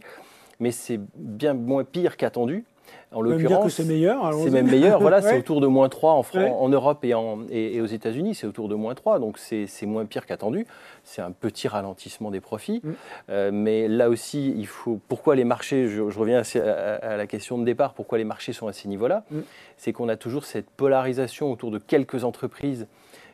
mais 0.59 0.71
c'est 0.71 0.99
bien 1.15 1.53
moins 1.53 1.83
pire 1.83 2.15
qu'attendu. 2.15 2.65
En 3.11 3.21
l'occurrence, 3.21 3.73
c'est 3.73 3.85
meilleur. 3.85 4.33
C'est 4.43 4.49
même 4.49 4.69
meilleur. 4.69 4.99
Voilà, 4.99 5.21
c'est 5.21 5.37
autour 5.39 5.61
de 5.61 5.67
moins 5.67 5.89
3 5.89 6.13
en, 6.13 6.25
en 6.39 6.69
Europe 6.69 7.03
et, 7.05 7.13
en, 7.13 7.39
et, 7.49 7.79
aux 7.81 7.85
États-Unis, 7.85 8.35
c'est 8.35 8.47
autour 8.47 8.69
de 8.69 8.75
moins 8.75 8.95
3, 8.95 9.19
donc 9.19 9.37
c'est 9.37 9.85
moins 9.85 10.05
pire 10.05 10.25
qu'attendu. 10.25 10.65
C'est 11.03 11.21
un 11.21 11.31
petit 11.31 11.67
ralentissement 11.67 12.31
des 12.31 12.39
profits, 12.39 12.81
mm. 12.83 12.91
euh, 13.29 13.51
mais 13.53 13.87
là 13.87 14.09
aussi, 14.09 14.53
il 14.57 14.67
faut. 14.67 14.99
Pourquoi 15.07 15.35
les 15.35 15.43
marchés 15.43 15.87
Je, 15.87 16.01
reviens 16.01 16.41
à, 16.55 17.17
la 17.17 17.27
question 17.27 17.57
de 17.57 17.65
départ. 17.65 17.93
Pourquoi 17.93 18.17
les 18.17 18.23
marchés 18.23 18.53
sont 18.53 18.67
à 18.67 18.73
ces 18.73 18.87
niveaux-là? 18.87 19.23
Mm. 19.31 19.39
C'est 19.77 19.93
qu'on 19.93 20.09
a 20.09 20.15
toujours 20.15 20.45
cette 20.45 20.69
polarisation 20.69 21.51
autour 21.51 21.71
de 21.71 21.77
quelques 21.77 22.23
entreprises 22.23 22.87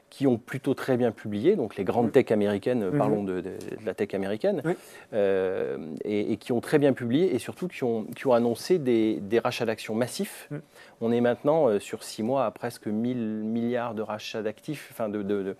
qui 0.10 0.25
ont 0.28 0.38
plutôt 0.38 0.74
très 0.74 0.98
bien 0.98 1.12
publié, 1.12 1.56
donc 1.56 1.75
les 1.75 1.84
grandes 1.84 2.12
tech 2.12 2.32
américaines, 2.32 2.86
mhm. 2.89 2.98
parlons 2.98 3.24
de, 3.24 3.44
la 3.86 3.94
tech 3.94 4.13
américaine, 4.13 4.62
euh, 5.13 5.78
et, 6.04 6.38
qui 6.38 6.51
ont 6.51 6.62
très 6.62 6.80
bien 6.80 6.94
publié 6.94 7.36
et 7.36 7.39
surtout 7.39 7.68
qui 7.68 7.84
ont, 7.84 8.06
qui 8.16 8.28
ont 8.28 8.34
annoncé 8.34 8.80
des, 8.80 9.20
rachats 9.44 9.66
d'actions 9.66 9.96
massifs. 9.96 10.50
On 11.01 11.12
est 11.12 11.22
maintenant 11.22 11.68
euh, 11.68 11.80
sur 11.80 12.04
six 12.04 12.24
mois 12.24 12.46
à 12.46 12.51
presque 12.51 12.88
1000 12.88 13.18
milliards 13.18 13.94
de 13.94 14.01
rachats 14.01 14.42
d'actifs, 14.42 14.89
enfin 14.92 15.10
de, 15.10 15.56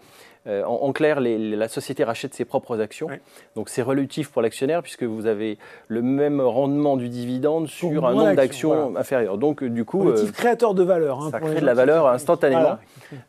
en, 0.66 0.92
clair, 0.94 1.20
la 1.22 1.68
société 1.68 2.04
rachète 2.04 2.34
ses 2.34 2.46
propres 2.46 2.80
actions. 2.80 3.08
Donc 3.56 3.70
c'est 3.70 3.82
relatif 3.82 4.30
pour 4.30 4.42
l'actionnaire 4.42 4.82
puisque 4.82 5.04
vous 5.04 5.26
avez 5.26 5.58
le 5.88 6.02
même 6.02 6.42
rendement 6.42 6.98
du 6.98 7.10
dividende 7.10 7.68
sur 7.68 8.06
un 8.06 8.14
nombre 8.14 8.36
d'actions 8.36 8.96
inférieur. 8.98 9.38
Donc 9.38 9.64
du 9.64 9.86
coup, 9.86 10.12
créateur 10.34 10.74
de 10.74 10.84
valeur. 10.84 11.22
Hein, 11.22 11.30
ça 11.32 11.40
crée 11.40 11.62
de 11.62 11.66
la 11.66 11.74
valeur 11.74 12.08
instantanément. 12.08 12.78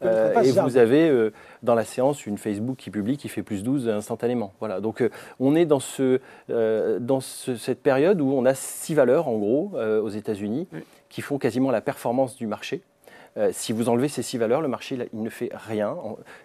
et 0.03 0.53
vous 0.53 0.77
avez 0.77 1.31
dans 1.63 1.75
la 1.75 1.85
séance 1.85 2.27
une 2.27 2.39
Facebook 2.39 2.77
qui 2.77 2.91
publie 2.91 3.17
qui 3.17 3.29
fait 3.29 3.43
plus 3.43 3.63
12 3.63 3.89
instantanément. 3.89 4.53
Voilà. 4.61 4.81
Donc 4.81 5.03
on 5.39 5.55
est 5.55 5.67
dans, 5.67 5.81
ce, 5.81 6.21
dans 6.49 7.21
cette 7.21 7.83
période 7.83 8.21
où 8.21 8.33
on 8.33 8.45
a 8.45 8.55
six 8.55 8.95
valeurs 8.95 9.29
en 9.29 9.39
gros 9.39 9.73
aux 9.75 10.09
États-Unis 10.09 10.69
qui 11.09 11.21
font 11.23 11.39
quasiment 11.39 11.71
la 11.71 11.81
performance 11.81 12.37
du 12.37 12.47
marché. 12.47 12.83
Euh, 13.37 13.51
si 13.53 13.73
vous 13.73 13.89
enlevez 13.89 14.09
ces 14.09 14.23
six 14.23 14.39
valeurs, 14.39 14.61
le 14.61 14.69
marché 14.69 14.99
il 15.13 15.23
ne 15.23 15.31
fait 15.31 15.51
rien, 15.55 15.97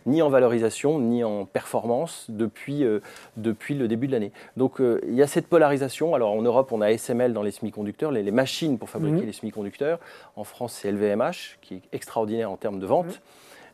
ni 0.05 0.21
en 0.21 0.29
valorisation, 0.29 0.99
ni 0.99 1.23
en 1.23 1.45
performance 1.45 2.27
depuis, 2.29 2.83
euh, 2.83 2.99
depuis 3.37 3.73
le 3.73 3.87
début 3.87 4.07
de 4.07 4.11
l'année. 4.11 4.31
Donc 4.55 4.79
euh, 4.79 5.01
il 5.07 5.15
y 5.15 5.23
a 5.23 5.27
cette 5.27 5.47
polarisation. 5.47 6.13
Alors 6.13 6.31
en 6.31 6.41
Europe, 6.41 6.71
on 6.71 6.81
a 6.81 6.91
SML 6.91 7.33
dans 7.33 7.41
les 7.41 7.51
semi-conducteurs, 7.51 8.11
les, 8.11 8.31
machines 8.31 8.77
pour 8.77 8.89
fabriquer 8.89 9.21
mhm. 9.21 9.25
les 9.25 9.31
semi-conducteurs. 9.31 9.99
En 10.35 10.43
France, 10.43 10.77
c'est 10.79 10.91
LVMH, 10.91 11.57
qui 11.61 11.75
est 11.75 11.81
extraordinaire 11.91 12.51
en 12.51 12.57
termes 12.57 12.79
de 12.79 12.85
vente. 12.85 13.07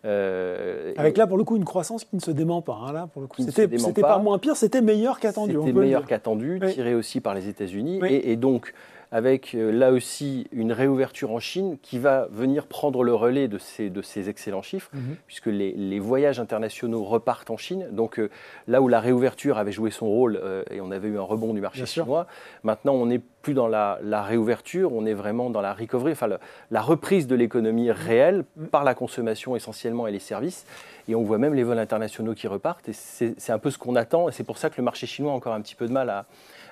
Mhm. 0.03 0.93
Avec 0.97 1.17
là, 1.17 1.27
pour 1.27 1.37
le 1.37 1.43
coup, 1.43 1.57
une 1.57 1.65
croissance 1.65 2.05
qui 2.05 2.15
ne 2.15 2.21
se 2.21 2.31
dément 2.31 2.61
pas. 2.61 2.79
Hein, 2.87 2.93
là, 2.93 3.07
pour 3.11 3.21
le 3.21 3.27
coup, 3.27 3.41
c'était 3.43 3.67
pas. 4.01 4.17
moins 4.19 4.39
pire, 4.39 4.55
c'était 4.55 4.81
meilleur 4.81 5.19
qu'attendu. 5.19 5.57
C'était 5.59 5.73
meilleur 5.73 6.05
qu'attendu, 6.05 6.59
tiré 6.73 6.95
aussi 6.95 7.19
par 7.19 7.35
les 7.35 7.49
États-Unis. 7.49 7.99
Et, 8.07 8.31
et, 8.31 8.35
donc, 8.35 8.73
avec 9.11 9.55
euh, 9.55 9.71
là 9.71 9.91
aussi 9.91 10.47
une 10.51 10.71
réouverture 10.71 11.31
en 11.31 11.39
Chine 11.39 11.77
qui 11.81 11.99
va 11.99 12.27
venir 12.31 12.65
prendre 12.65 13.03
le 13.03 13.13
relais 13.13 13.49
de 13.49 13.57
ces, 13.57 13.89
de 13.89 14.01
ces 14.01 14.29
excellents 14.29 14.61
chiffres, 14.61 14.89
mhm. 14.93 15.17
puisque 15.27 15.47
les, 15.47 15.99
voyages 15.99 16.39
internationaux 16.39 17.03
repartent 17.03 17.51
en 17.51 17.57
Chine. 17.57 17.87
Donc 17.91 18.19
euh, 18.19 18.29
là 18.67 18.81
où 18.81 18.87
la 18.87 18.99
réouverture 18.99 19.57
avait 19.57 19.73
joué 19.73 19.91
son 19.91 20.07
rôle 20.07 20.39
euh, 20.41 20.63
et 20.71 20.79
on 20.81 20.91
avait 20.91 21.09
eu 21.09 21.17
un 21.17 21.23
rebond 21.23 21.53
du 21.53 21.61
marché 21.61 21.85
chinois, 21.85 22.25
maintenant 22.63 22.93
on 22.93 23.05
n'est 23.05 23.21
plus 23.41 23.53
dans 23.53 23.67
la, 23.67 23.97
réouverture, 24.23 24.93
on 24.93 25.05
est 25.05 25.13
vraiment 25.13 25.49
dans 25.49 25.61
la 25.61 25.73
recovery, 25.73 26.11
enfin 26.11 26.29
la 26.69 26.81
reprise 26.81 27.27
de 27.27 27.35
l'économie 27.35 27.91
réelle 27.91 28.43
par 28.71 28.83
la 28.83 28.93
consommation 28.93 29.55
essentiellement 29.55 30.07
et 30.07 30.11
les 30.11 30.19
services. 30.19 30.65
Et 31.07 31.15
on 31.15 31.23
voit 31.23 31.37
même 31.37 31.53
les 31.53 31.63
vols 31.63 31.79
internationaux 31.79 32.33
qui 32.33 32.47
repartent. 32.47 32.87
Et 32.89 32.93
c'est 32.93 33.51
un 33.51 33.59
peu 33.59 33.71
ce 33.71 33.77
qu'on 33.77 33.95
attend. 33.95 34.29
Et 34.29 34.31
c'est 34.31 34.43
pour 34.43 34.57
ça 34.57 34.69
que 34.69 34.75
le 34.77 34.83
marché 34.83 35.07
chinois 35.07 35.31
a 35.31 35.35
encore 35.35 35.53
un 35.53 35.61
petit 35.61 35.75
peu 35.75 35.87
de 35.87 35.91
mal 35.91 36.25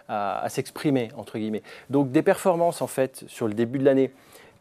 à, 0.08 0.50
s'exprimer, 0.50 1.10
entre 1.18 1.38
guillemets. 1.38 1.64
Donc 1.90 2.12
des 2.12 2.22
performances, 2.22 2.82
en 2.82 2.88
fait, 2.88 3.24
sur 3.28 3.48
le 3.48 3.54
début 3.54 3.80
de 3.80 3.86
l'année 3.86 4.12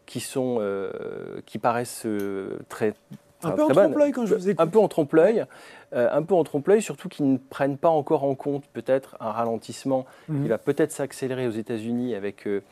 qui, 0.07 0.25
euh, 0.37 1.41
qui 1.47 1.59
paraissent 1.59 2.05
euh, 2.07 2.59
très, 2.69 2.95
un 3.42 3.50
peu 3.52 3.62
en 3.64 3.68
trompe-l'œil 3.68 4.12
quand 4.12 4.26
je 4.26 4.35
vous 4.35 4.49
écoute. 4.49 4.61
Un 4.61 4.66
peu 4.66 4.78
en 4.78 4.88
trompe-l'œil, 4.88 5.45
euh, 5.92 6.09
un 6.12 6.23
peu 6.23 6.35
en 6.35 6.45
trompe-l'œil, 6.45 6.83
surtout 6.83 7.09
qu'ils 7.09 7.30
ne 7.30 7.38
prennent 7.38 7.78
pas 7.78 7.88
encore 7.88 8.25
en 8.25 8.35
compte 8.35 8.64
peut-être 8.73 9.16
un 9.21 9.30
ralentissement 9.30 10.07
qui 10.26 10.33
mhm. 10.33 10.49
va 10.49 10.59
peut-être 10.59 10.92
s'accélérer 10.92 11.47
aux 11.47 11.52
États-Unis 11.52 12.14
avec 12.14 12.45
le, 12.45 12.62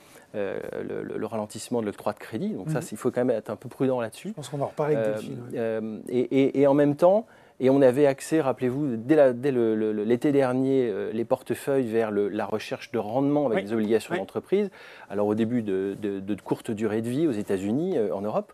ralentissement 1.26 1.80
de 1.80 1.86
l'octroi 1.86 2.12
de 2.12 2.18
crédit. 2.18 2.50
Donc 2.50 2.70
ça, 2.70 2.80
mhm. 2.80 2.86
il 2.92 2.98
faut 2.98 3.10
quand 3.10 3.24
même 3.24 3.36
être 3.36 3.50
un 3.50 3.56
peu 3.56 3.68
prudent 3.68 4.00
là-dessus. 4.00 4.28
Je 4.28 4.34
pense 4.34 4.48
qu'on 4.48 4.58
va 4.58 4.64
en 4.64 4.68
reparler 4.68 4.96
avec 4.96 5.22
et, 6.08 6.18
et, 6.18 6.60
et, 6.60 6.66
en 6.66 6.74
même 6.74 6.96
temps, 6.96 7.26
et 7.58 7.70
on 7.70 7.80
avait 7.80 8.06
accès, 8.06 8.40
rappelez-vous, 8.40 8.96
dès 8.96 9.32
l'été 9.32 10.30
dernier, 10.30 10.88
euh, 10.90 11.10
les 11.12 11.24
portefeuilles 11.24 11.86
vers 11.86 12.10
la 12.10 12.44
recherche 12.44 12.90
de 12.92 12.98
rendement 12.98 13.46
avec 13.46 13.66
des 13.66 13.72
obligations 13.72 14.14
d'entreprise. 14.14 14.70
Alors 15.08 15.26
au 15.26 15.34
début 15.34 15.62
de, 15.62 15.96
de, 16.00 16.36
courte 16.42 16.70
durée 16.70 17.00
de 17.00 17.08
vie 17.08 17.26
aux 17.26 17.32
États-Unis, 17.32 17.96
euh, 17.96 18.14
en 18.14 18.20
Europe. 18.20 18.52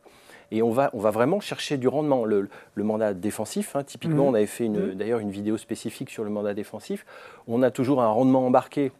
Et 0.53 0.63
on 0.63 0.71
va, 0.71 0.91
on 0.93 1.01
va 1.01 1.11
vraiment 1.11 1.41
chercher 1.41 1.79
du 1.79 1.89
rendement. 1.89 2.25
Le, 2.25 2.49
mandat 2.77 3.15
défensif, 3.15 3.75
hein, 3.75 3.83
typiquement, 3.83 4.25
mhm. 4.25 4.31
on 4.31 4.35
avait 4.35 4.47
fait 4.47 4.69
mhm. 4.69 4.95
d'ailleurs 4.95 5.19
une 5.19 5.31
vidéo 5.31 5.57
spécifique 5.57 6.11
sur 6.11 6.25
le 6.25 6.31
mandat 6.31 6.55
défensif. 6.55 7.05
On 7.49 7.63
a 7.63 7.71
toujours 7.71 8.03
un 8.03 8.09
rendement 8.09 8.47
embarqué 8.47 8.93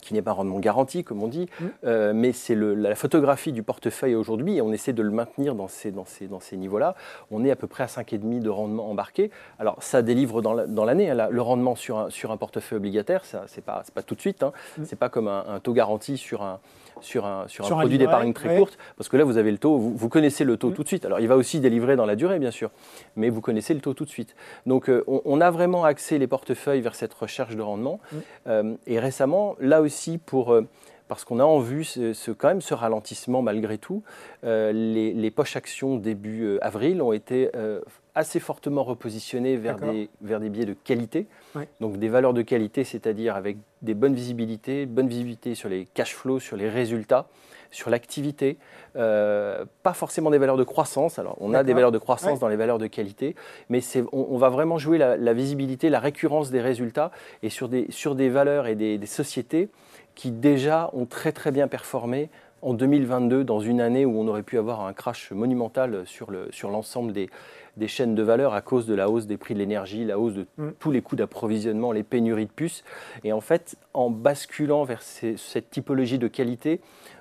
qui 0.00 0.14
n'est 0.14 0.22
pas 0.22 0.30
un 0.30 0.34
rendement 0.34 0.58
garanti, 0.58 1.04
comme 1.04 1.22
on 1.22 1.28
dit, 1.28 1.48
mm. 1.60 1.64
euh, 1.84 2.12
mais 2.14 2.32
c'est 2.32 2.54
la 2.54 2.94
photographie 2.94 3.52
du 3.52 3.62
portefeuille 3.62 4.14
aujourd'hui 4.14 4.56
et 4.56 4.62
on 4.62 4.72
essaie 4.72 4.92
de 4.92 5.02
le 5.02 5.10
maintenir 5.10 5.54
dans 5.54 5.68
ces, 5.68 5.90
dans 5.90 6.04
ces, 6.04 6.26
dans 6.26 6.40
ces 6.40 6.56
niveaux-là. 6.56 6.94
On 7.30 7.44
est 7.44 7.50
à 7.50 7.56
peu 7.56 7.66
près 7.66 7.84
à 7.84 7.86
5,5 7.86 8.40
de 8.40 8.48
rendement 8.48 8.90
embarqué. 8.90 9.30
Alors, 9.58 9.76
ça 9.82 10.02
délivre 10.02 10.40
dans 10.40 10.84
l'année. 10.84 11.10
Hein, 11.10 11.28
le 11.30 11.42
rendement 11.42 11.74
sur 11.74 11.98
un, 11.98 12.10
sur 12.10 12.30
un 12.30 12.36
portefeuille 12.36 12.78
obligataire, 12.78 13.24
ce 13.24 13.36
n'est 13.36 13.62
pas, 13.62 13.82
pas 13.94 14.02
tout 14.02 14.14
de 14.14 14.20
suite. 14.20 14.42
Hein. 14.42 14.52
Ce 14.76 14.82
n'est 14.82 14.98
pas 14.98 15.08
comme 15.08 15.28
un, 15.28 15.60
taux 15.62 15.72
garanti 15.72 16.16
sur 16.16 16.42
un, 16.42 16.60
sur 17.02 17.26
un, 17.26 17.46
sur 17.48 17.66
un 17.66 17.68
produit 17.68 17.98
d'épargne 17.98 18.32
très 18.32 18.56
courte, 18.56 18.78
parce 18.96 19.08
que 19.08 19.16
là, 19.16 19.24
vous 19.24 19.36
avez 19.36 19.50
le 19.50 19.58
taux, 19.58 19.78
vous, 19.78 20.08
connaissez 20.08 20.44
le 20.44 20.56
taux 20.56 20.70
mm. 20.70 20.74
tout 20.74 20.82
de 20.82 20.88
suite. 20.88 21.04
Alors, 21.04 21.20
il 21.20 21.28
va 21.28 21.36
aussi 21.36 21.60
délivrer 21.60 21.96
dans 21.96 22.06
la 22.06 22.16
durée, 22.16 22.38
bien 22.38 22.50
sûr, 22.50 22.70
mais 23.16 23.28
vous 23.30 23.40
connaissez 23.40 23.74
le 23.74 23.80
taux 23.80 23.94
tout 23.94 24.04
de 24.04 24.10
suite. 24.10 24.34
Donc, 24.66 24.88
euh, 24.88 25.04
on, 25.06 25.40
a 25.40 25.50
vraiment 25.50 25.84
axé 25.84 26.18
les 26.18 26.26
portefeuilles 26.26 26.80
vers 26.80 26.94
cette 26.94 27.14
recherche 27.14 27.56
de 27.56 27.62
rendement. 27.62 28.00
Euh, 28.46 28.74
et 28.86 28.98
récemment, 28.98 29.56
là 29.60 29.80
aussi, 29.80 30.18
pour 30.18 30.52
euh, 30.52 30.66
parce 31.08 31.24
qu'on 31.24 31.40
a 31.40 31.44
en 31.44 31.58
vue 31.58 31.84
ce, 31.84 32.30
quand 32.30 32.48
même 32.48 32.60
ce 32.60 32.74
ralentissement 32.74 33.42
malgré 33.42 33.78
tout. 33.78 34.02
Euh, 34.44 34.72
les, 34.72 35.30
poches 35.30 35.56
actions 35.56 35.96
début 35.96 36.44
euh, 36.44 36.58
avril 36.64 37.02
ont 37.02 37.12
été 37.12 37.50
assez 38.18 38.40
fortement 38.40 38.82
repositionnées 38.82 39.56
vers 39.56 39.76
des, 39.76 40.10
vers 40.22 40.40
des 40.40 40.48
biais 40.48 40.64
de 40.64 40.74
qualité, 40.74 41.28
donc 41.80 41.98
des 41.98 42.08
valeurs 42.08 42.34
de 42.34 42.42
qualité, 42.42 42.82
c'est-à-dire 42.82 43.36
avec 43.36 43.56
des 43.82 43.94
bonnes 43.94 44.14
visibilités, 44.14 44.86
bonne 44.86 45.06
visibilité 45.06 45.54
sur 45.54 45.68
les 45.68 45.86
cash 45.86 46.16
flows, 46.16 46.40
sur 46.40 46.56
les 46.56 46.68
résultats, 46.68 47.28
sur 47.70 47.90
l'activité, 47.90 48.58
pas 48.94 49.92
forcément 49.94 50.30
des 50.30 50.38
valeurs 50.38 50.56
de 50.56 50.64
croissance. 50.64 51.20
Alors, 51.20 51.36
on 51.40 51.54
a 51.54 51.62
des 51.62 51.74
valeurs 51.74 51.92
de 51.92 51.98
croissance 51.98 52.40
dans 52.40 52.48
les 52.48 52.56
valeurs 52.56 52.78
de 52.78 52.88
qualité, 52.88 53.36
mais 53.68 53.80
on, 54.12 54.26
on, 54.30 54.36
va 54.36 54.48
vraiment 54.48 54.78
jouer 54.78 54.98
la, 54.98 55.32
visibilité, 55.32 55.88
la 55.88 56.00
récurrence 56.00 56.50
des 56.50 56.60
résultats 56.60 57.12
et 57.44 57.50
sur 57.50 57.68
des, 57.68 57.86
sur 57.90 58.16
des 58.16 58.30
valeurs 58.30 58.66
et 58.66 58.74
des, 58.74 58.98
des 58.98 59.06
sociétés 59.06 59.68
qui 60.16 60.32
déjà 60.32 60.90
ont 60.92 61.06
très 61.06 61.30
très 61.30 61.52
bien 61.52 61.68
performé 61.68 62.30
en 62.62 62.74
2022, 62.74 63.44
dans 63.44 63.60
une 63.60 63.80
année 63.80 64.04
où 64.04 64.20
on 64.20 64.26
aurait 64.26 64.42
pu 64.42 64.58
avoir 64.58 64.80
un 64.84 64.92
crash 64.92 65.30
monumental 65.30 66.02
sur 66.06 66.30
l'ensemble 66.32 67.12
sur 67.12 67.14
des, 67.14 67.30
des, 67.78 67.88
chaînes 67.88 68.14
de 68.14 68.22
valeur 68.22 68.54
à 68.54 68.60
cause 68.60 68.86
de 68.86 68.94
la 68.94 69.08
hausse 69.08 69.26
des 69.26 69.36
prix 69.36 69.54
de 69.54 69.58
l'énergie, 69.58 70.04
la 70.04 70.18
hausse 70.18 70.34
de 70.34 70.46
mm. 70.56 70.70
tous 70.78 70.90
les 70.90 71.02
coûts 71.02 71.16
d'approvisionnement, 71.16 71.92
les 71.92 72.02
pénuries 72.02 72.46
de 72.46 72.50
puces. 72.50 72.84
Et 73.24 73.32
en 73.32 73.40
fait, 73.40 73.76
en 73.94 74.10
basculant 74.10 74.84
vers 74.84 75.02
cette 75.02 75.70
typologie 75.70 76.18
de 76.18 76.28
qualité, 76.28 76.80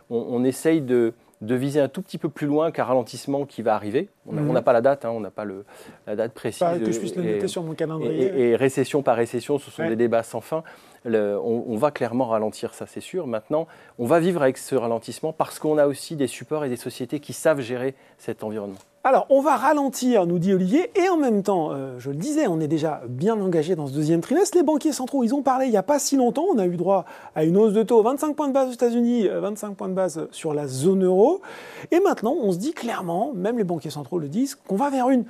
on 0.09 0.43
essaye 0.45 0.81
de, 0.81 1.13
de 1.41 1.55
viser 1.55 1.79
un 1.79 1.87
tout 1.87 2.01
petit 2.01 2.17
peu 2.17 2.29
plus 2.29 2.47
loin 2.47 2.71
qu'un 2.71 2.83
ralentissement 2.83 3.45
qui 3.45 3.61
va 3.61 3.75
arriver. 3.75 4.09
On 4.25 4.33
n'a 4.33 4.41
mhm. 4.41 4.61
pas 4.61 4.73
la 4.73 4.81
date, 4.81 5.05
hein, 5.05 5.11
on 5.11 5.19
n'a 5.19 5.29
pas 5.29 5.45
le, 5.45 5.65
la 6.07 6.15
date 6.15 6.33
précise. 6.33 6.59
Pas 6.59 6.79
que 6.79 6.91
je 6.91 6.97
puisse 6.97 7.15
le 7.15 7.23
noter 7.23 7.47
sur 7.47 7.61
mon 7.63 7.73
calendrier. 7.73 8.49
Et, 8.49 8.55
récession 8.55 9.03
par 9.03 9.15
récession, 9.15 9.59
ce 9.59 9.69
sont 9.69 9.87
des 9.87 9.95
débats 9.95 10.23
sans 10.23 10.41
fin. 10.41 10.63
On, 11.15 11.77
va 11.77 11.91
clairement 11.91 12.25
ralentir, 12.25 12.73
ça 12.73 12.85
c'est 12.87 13.01
sûr. 13.01 13.27
Maintenant, 13.27 13.67
on 13.99 14.05
va 14.05 14.19
vivre 14.19 14.41
avec 14.41 14.57
ce 14.57 14.75
ralentissement 14.75 15.33
parce 15.33 15.59
qu'on 15.59 15.77
a 15.77 15.87
aussi 15.87 16.15
des 16.15 16.27
supports 16.27 16.65
et 16.65 16.69
des 16.69 16.77
sociétés 16.77 17.19
qui 17.19 17.33
savent 17.33 17.61
gérer 17.61 17.95
cet 18.17 18.43
environnement. 18.43 18.77
Alors, 19.07 19.25
on 19.29 19.39
va 19.39 19.55
ralentir, 19.55 20.25
nous 20.25 20.37
dit 20.37 20.53
Olivier, 20.53 20.91
et 21.01 21.07
en 21.07 21.15
même 21.15 21.41
temps, 21.41 21.71
euh, 21.71 21.97
je 21.97 22.09
le 22.09 22.17
disais, 22.17 22.45
on 22.47 22.59
est 22.59 22.67
déjà 22.67 23.03
bien 23.07 23.39
engagé 23.39 23.73
dans 23.73 23.87
ce 23.87 23.93
deuxième 23.93 24.19
trimestre. 24.19 24.57
Les 24.57 24.63
banquiers 24.63 24.91
centraux, 24.91 25.23
ils 25.23 25.33
ont 25.33 25.41
parlé 25.41 25.67
il 25.67 25.71
n'y 25.71 25.77
a 25.77 25.83
pas 25.83 25.97
si 25.97 26.17
longtemps. 26.17 26.45
On 26.53 26.57
a 26.57 26.65
eu 26.65 26.75
droit 26.75 27.05
à 27.33 27.45
une 27.45 27.55
hausse 27.55 27.71
de 27.71 27.83
taux, 27.83 28.03
25 28.03 28.35
points 28.35 28.49
de 28.49 28.53
base 28.53 28.67
aux 28.67 28.73
États-Unis, 28.73 29.29
25 29.29 29.67
euh, 29.67 29.71
points 29.75 29.87
de 29.87 29.93
base 29.93 30.27
sur 30.31 30.53
la 30.53 30.67
zone 30.67 31.05
euro. 31.05 31.39
Et 31.91 32.01
maintenant, 32.01 32.35
on 32.37 32.51
se 32.51 32.57
dit 32.57 32.73
clairement, 32.73 33.31
même 33.33 33.57
les 33.57 33.63
banquiers 33.63 33.91
centraux 33.91 34.19
le 34.19 34.27
disent, 34.27 34.55
qu'on 34.55 34.75
va 34.75 34.89
vers 34.89 35.09
une 35.09 35.23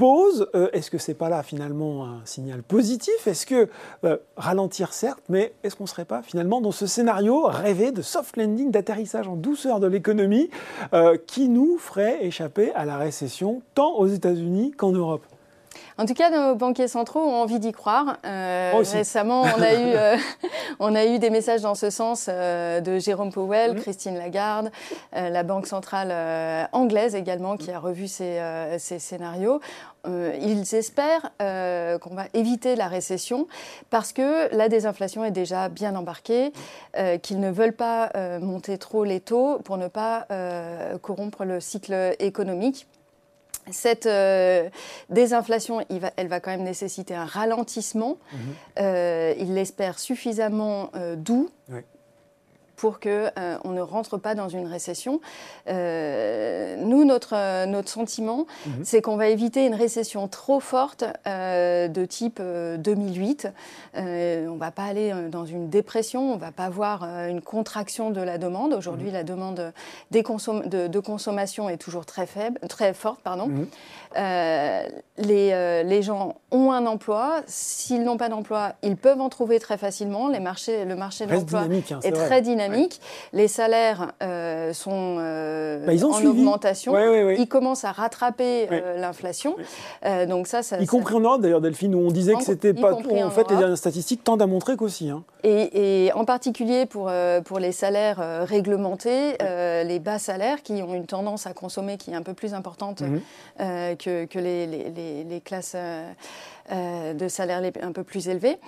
pause. 0.00 0.48
Euh, 0.54 0.70
est-ce 0.72 0.90
que 0.90 0.96
c'est 0.96 1.12
pas 1.12 1.28
là 1.28 1.42
finalement 1.42 2.06
un 2.06 2.22
signal 2.24 2.62
positif? 2.62 3.26
Est-ce 3.26 3.44
que 3.44 3.68
euh, 4.04 4.16
ralentir 4.34 4.94
certes, 4.94 5.22
mais 5.28 5.52
est-ce 5.62 5.76
qu'on 5.76 5.86
serait 5.86 6.06
pas 6.06 6.22
finalement 6.22 6.62
dans 6.62 6.72
ce 6.72 6.86
scénario 6.86 7.42
rêvé 7.42 7.92
de 7.92 8.00
soft 8.00 8.38
landing, 8.38 8.70
d'atterrissage 8.70 9.28
en 9.28 9.36
douceur 9.36 9.78
de 9.78 9.86
l'économie 9.86 10.48
euh, 10.94 11.18
qui 11.26 11.50
nous 11.50 11.76
ferait 11.76 12.24
échapper 12.24 12.72
à 12.72 12.86
la 12.86 12.96
récession 12.96 13.60
tant 13.74 13.92
aux 13.96 14.06
États-Unis 14.06 14.72
qu'en 14.74 14.92
Europe? 14.92 15.26
En 16.00 16.06
tout 16.06 16.14
cas, 16.14 16.30
nos 16.30 16.54
banquiers 16.54 16.88
centraux 16.88 17.20
ont 17.20 17.42
envie 17.42 17.58
d'y 17.58 17.72
croire. 17.72 18.16
Euh, 18.24 18.72
récemment, 18.74 19.42
on 19.42 19.60
a, 19.60 19.74
eu, 19.74 19.92
euh, 19.94 20.16
on 20.78 20.94
a 20.94 21.04
eu 21.04 21.18
des 21.18 21.28
messages 21.28 21.60
dans 21.60 21.74
ce 21.74 21.90
sens 21.90 22.26
euh, 22.28 22.80
de 22.80 22.98
Jérôme 22.98 23.30
Powell, 23.30 23.74
mm. 23.74 23.80
Christine 23.80 24.16
Lagarde, 24.16 24.70
la 25.12 25.42
Banque 25.42 25.66
centrale 25.66 26.68
anglaise 26.72 27.14
également, 27.14 27.58
qui 27.58 27.70
a 27.70 27.78
revu 27.78 28.08
ces, 28.08 28.38
scénarios. 28.78 29.60
ils 30.06 30.74
espèrent 30.74 31.30
qu'on 31.38 32.14
va 32.14 32.24
éviter 32.32 32.76
la 32.76 32.88
récession 32.88 33.46
parce 33.90 34.12
que 34.12 34.54
la 34.56 34.68
désinflation 34.68 35.24
est 35.24 35.30
déjà 35.30 35.68
bien 35.68 35.94
embarquée, 35.96 36.52
qu'ils 37.22 37.40
ne 37.40 37.50
veulent 37.50 37.74
pas 37.74 38.10
monter 38.40 38.78
trop 38.78 39.04
les 39.04 39.20
taux 39.20 39.58
pour 39.64 39.76
ne 39.76 39.88
pas 39.88 40.26
corrompre 41.02 41.44
le 41.44 41.60
cycle 41.60 42.14
économique. 42.18 42.86
Cette 43.72 44.06
euh, 44.06 44.68
désinflation, 45.08 45.84
elle 46.16 46.28
va 46.28 46.40
quand 46.40 46.50
même 46.50 46.62
nécessiter 46.62 47.14
un 47.14 47.24
ralentissement. 47.24 48.18
Mhm. 48.32 48.38
Euh, 48.80 49.34
il 49.38 49.54
l'espère 49.54 49.98
suffisamment 49.98 50.90
euh, 50.94 51.16
doux 51.16 51.50
pour 52.80 52.98
que 52.98 53.28
on 53.64 53.70
ne 53.70 53.80
rentre 53.82 54.16
pas 54.16 54.34
dans 54.34 54.48
une 54.48 54.66
récession. 54.66 55.20
nous, 55.68 57.04
notre, 57.04 57.66
notre 57.66 57.90
sentiment, 57.90 58.46
mhm. 58.66 58.84
c'est 58.84 59.02
qu'on 59.02 59.16
va 59.16 59.28
éviter 59.28 59.66
une 59.66 59.74
récession 59.74 60.28
trop 60.28 60.60
forte 60.60 61.04
de 61.26 62.04
type 62.06 62.40
2008. 62.40 63.48
on 63.94 64.00
ne 64.00 64.58
va 64.58 64.70
pas 64.70 64.84
aller 64.84 65.12
dans 65.30 65.44
une 65.44 65.68
dépression, 65.68 66.32
on 66.32 66.36
ne 66.36 66.40
va 66.40 66.52
pas 66.52 66.64
avoir 66.64 67.04
une 67.28 67.42
contraction 67.42 68.10
de 68.10 68.22
la 68.22 68.38
demande. 68.38 68.72
Aujourd'hui, 68.72 69.08
mhm. 69.08 69.12
la 69.12 69.24
demande 69.24 69.72
des 70.10 70.22
de, 70.22 70.86
de, 70.86 71.00
consommation 71.00 71.68
est 71.68 71.76
toujours 71.76 72.06
très 72.06 72.26
faible, 72.26 72.58
très 72.68 72.94
forte, 72.94 73.20
pardon. 73.20 73.48
Mhm. 73.48 73.66
Euh, 74.16 74.88
les, 75.18 75.50
euh, 75.52 75.82
les, 75.84 76.02
gens 76.02 76.36
ont 76.50 76.72
un 76.72 76.86
emploi. 76.86 77.42
S'ils 77.46 78.02
n'ont 78.02 78.16
pas 78.16 78.28
d'emploi, 78.28 78.72
ils 78.82 78.96
peuvent 78.96 79.20
en 79.20 79.28
trouver 79.28 79.60
très 79.60 79.78
facilement. 79.78 80.28
Les 80.28 80.40
marchés, 80.40 80.84
le 80.84 80.96
marché 80.96 81.26
de 81.26 81.32
l'emploi 81.32 81.60
hein, 81.60 82.00
est, 82.02 82.12
très 82.12 82.42
dynamique. 82.42 82.69
Les 83.32 83.48
salaires 83.48 84.12
euh, 84.22 84.72
sont 84.72 85.16
bah, 85.16 85.92
en 85.92 86.24
augmentation. 86.24 86.94
ils 87.30 87.48
commencent 87.48 87.84
à 87.84 87.92
rattraper 87.92 88.68
l'inflation. 88.96 89.56
donc 90.28 90.46
ça, 90.46 90.62
ça, 90.62 90.80
y 90.80 90.86
compris 90.86 91.14
en 91.14 91.20
Europe 91.20 91.40
d'ailleurs, 91.40 91.60
Delphine, 91.60 91.94
où 91.94 92.00
on 92.00 92.10
disait 92.10 92.34
que 92.34 92.44
c'était 92.44 92.74
pas. 92.74 92.94
En, 92.94 93.30
fait, 93.30 93.50
les 93.50 93.56
dernières 93.56 93.78
statistiques 93.78 94.24
tendent 94.24 94.42
à 94.42 94.46
montrer 94.46 94.76
qu'aussi. 94.76 95.10
Hein. 95.10 95.22
Et, 95.42 96.06
et, 96.06 96.12
en 96.12 96.24
particulier 96.24 96.86
pour, 96.86 97.10
pour 97.44 97.58
les 97.58 97.72
salaires 97.72 98.46
réglementés, 98.46 99.36
les 99.40 99.98
bas 99.98 100.18
salaires 100.18 100.62
qui 100.62 100.82
ont 100.82 100.94
une 100.94 101.06
tendance 101.06 101.46
à 101.46 101.52
consommer 101.52 101.96
qui 101.96 102.10
est 102.10 102.14
un 102.14 102.22
peu 102.22 102.34
plus 102.34 102.54
importante 102.54 103.02
mhm 103.02 103.20
que, 103.96 104.38
les, 104.38 105.24
les, 105.24 105.40
classes 105.40 105.72
euh, 105.74 106.12
euh, 106.72 107.14
de 107.14 107.28
salaires 107.28 107.62
un 107.82 107.92
peu 107.92 108.04
plus 108.04 108.28
élevés. 108.28 108.58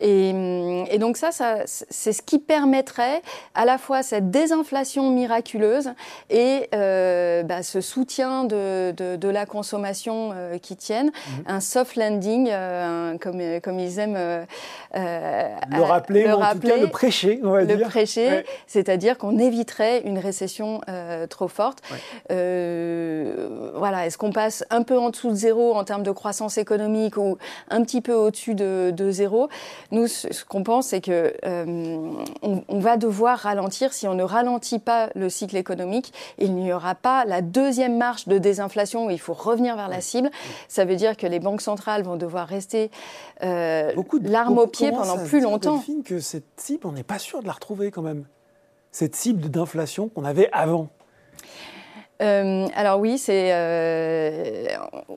Et, 0.00 0.98
donc 0.98 1.16
ça, 1.16 1.32
ça 1.32 1.58
c'est 1.66 2.12
ce 2.12 2.22
qui 2.22 2.38
permettrait 2.38 3.22
à 3.54 3.64
la 3.64 3.78
fois 3.78 4.02
cette 4.02 4.30
désinflation 4.30 5.10
miraculeuse 5.10 5.90
et 6.30 6.68
euh, 6.74 7.42
bah, 7.42 7.62
ce 7.62 7.80
soutien 7.80 8.44
de, 8.44 8.92
de, 8.92 9.28
la 9.28 9.46
consommation 9.46 10.34
qui 10.60 10.76
tienne, 10.76 11.06
mhm. 11.06 11.44
un 11.46 11.60
soft 11.60 11.96
landing, 11.96 12.50
comme, 13.20 13.40
comme 13.62 13.78
ils 13.78 13.98
aiment 13.98 14.18
le 14.94 15.82
rappeler, 15.82 16.24
le, 16.24 16.34
en 16.34 16.52
tout 16.52 16.58
cas, 16.60 16.76
le 16.76 16.88
prêcher, 16.88 17.40
on 17.42 17.50
va 17.50 17.64
le 17.64 17.78
prêcher, 17.78 18.44
c'est-à-dire 18.66 19.16
qu'on 19.16 19.38
éviterait 19.38 20.02
une 20.04 20.18
récession 20.18 20.80
trop 21.30 21.48
forte. 21.48 21.78
voilà, 22.28 24.06
est-ce 24.06 24.18
qu'on 24.18 24.32
passe 24.32 24.64
un 24.70 24.82
peu 24.82 24.98
en 24.98 25.10
dessous 25.10 25.30
de 25.30 25.34
zéro 25.34 25.74
en 25.74 25.84
termes 25.84 26.02
de 26.02 26.10
croissance 26.10 26.58
économique 26.58 27.16
ou 27.16 27.38
un 27.70 27.82
petit 27.82 28.00
peu 28.00 28.12
au-dessus 28.12 28.54
de, 28.54 29.10
zéro? 29.10 29.48
Nous, 29.90 30.06
ce 30.06 30.44
qu'on 30.44 30.62
pense, 30.62 30.88
c'est 30.88 31.00
que 31.00 31.32
euh, 31.44 32.12
on, 32.42 32.78
va 32.78 32.96
devoir 32.96 33.41
ralentir. 33.42 33.92
Si 33.92 34.08
on 34.08 34.14
ne 34.14 34.22
ralentit 34.22 34.78
pas 34.78 35.10
le 35.14 35.28
cycle 35.28 35.56
économique, 35.56 36.12
il 36.38 36.54
n'y 36.54 36.72
aura 36.72 36.94
pas 36.94 37.24
la 37.24 37.42
deuxième 37.42 37.96
marche 37.96 38.28
de 38.28 38.38
désinflation 38.38 39.06
où 39.06 39.10
il 39.10 39.20
faut 39.20 39.34
revenir 39.34 39.76
vers 39.76 39.88
la 39.88 40.00
cible. 40.00 40.30
Ça 40.68 40.84
veut 40.84 40.96
dire 40.96 41.16
que 41.16 41.26
les 41.26 41.40
banques 41.40 41.60
centrales 41.60 42.02
vont 42.02 42.16
devoir 42.16 42.48
rester 42.48 42.90
euh, 43.42 43.92
l'arme 44.22 44.58
au 44.58 44.66
pied 44.66 44.90
pendant 44.90 45.18
plus 45.24 45.40
longtemps. 45.40 45.76
Delphine, 45.76 46.02
que 46.02 46.20
cette 46.20 46.44
cible, 46.56 46.86
on 46.86 46.92
n'est 46.92 47.02
pas 47.02 47.18
sûr 47.18 47.42
de 47.42 47.46
la 47.46 47.52
retrouver 47.52 47.90
quand 47.90 48.02
même. 48.02 48.24
Cette 48.90 49.16
cible 49.16 49.48
d'inflation 49.48 50.08
qu'on 50.08 50.24
avait 50.24 50.48
avant. 50.52 50.88
Euh, 52.22 52.68
alors 52.74 53.00
oui, 53.00 53.18
c'est, 53.18 53.50
euh, 53.52 54.66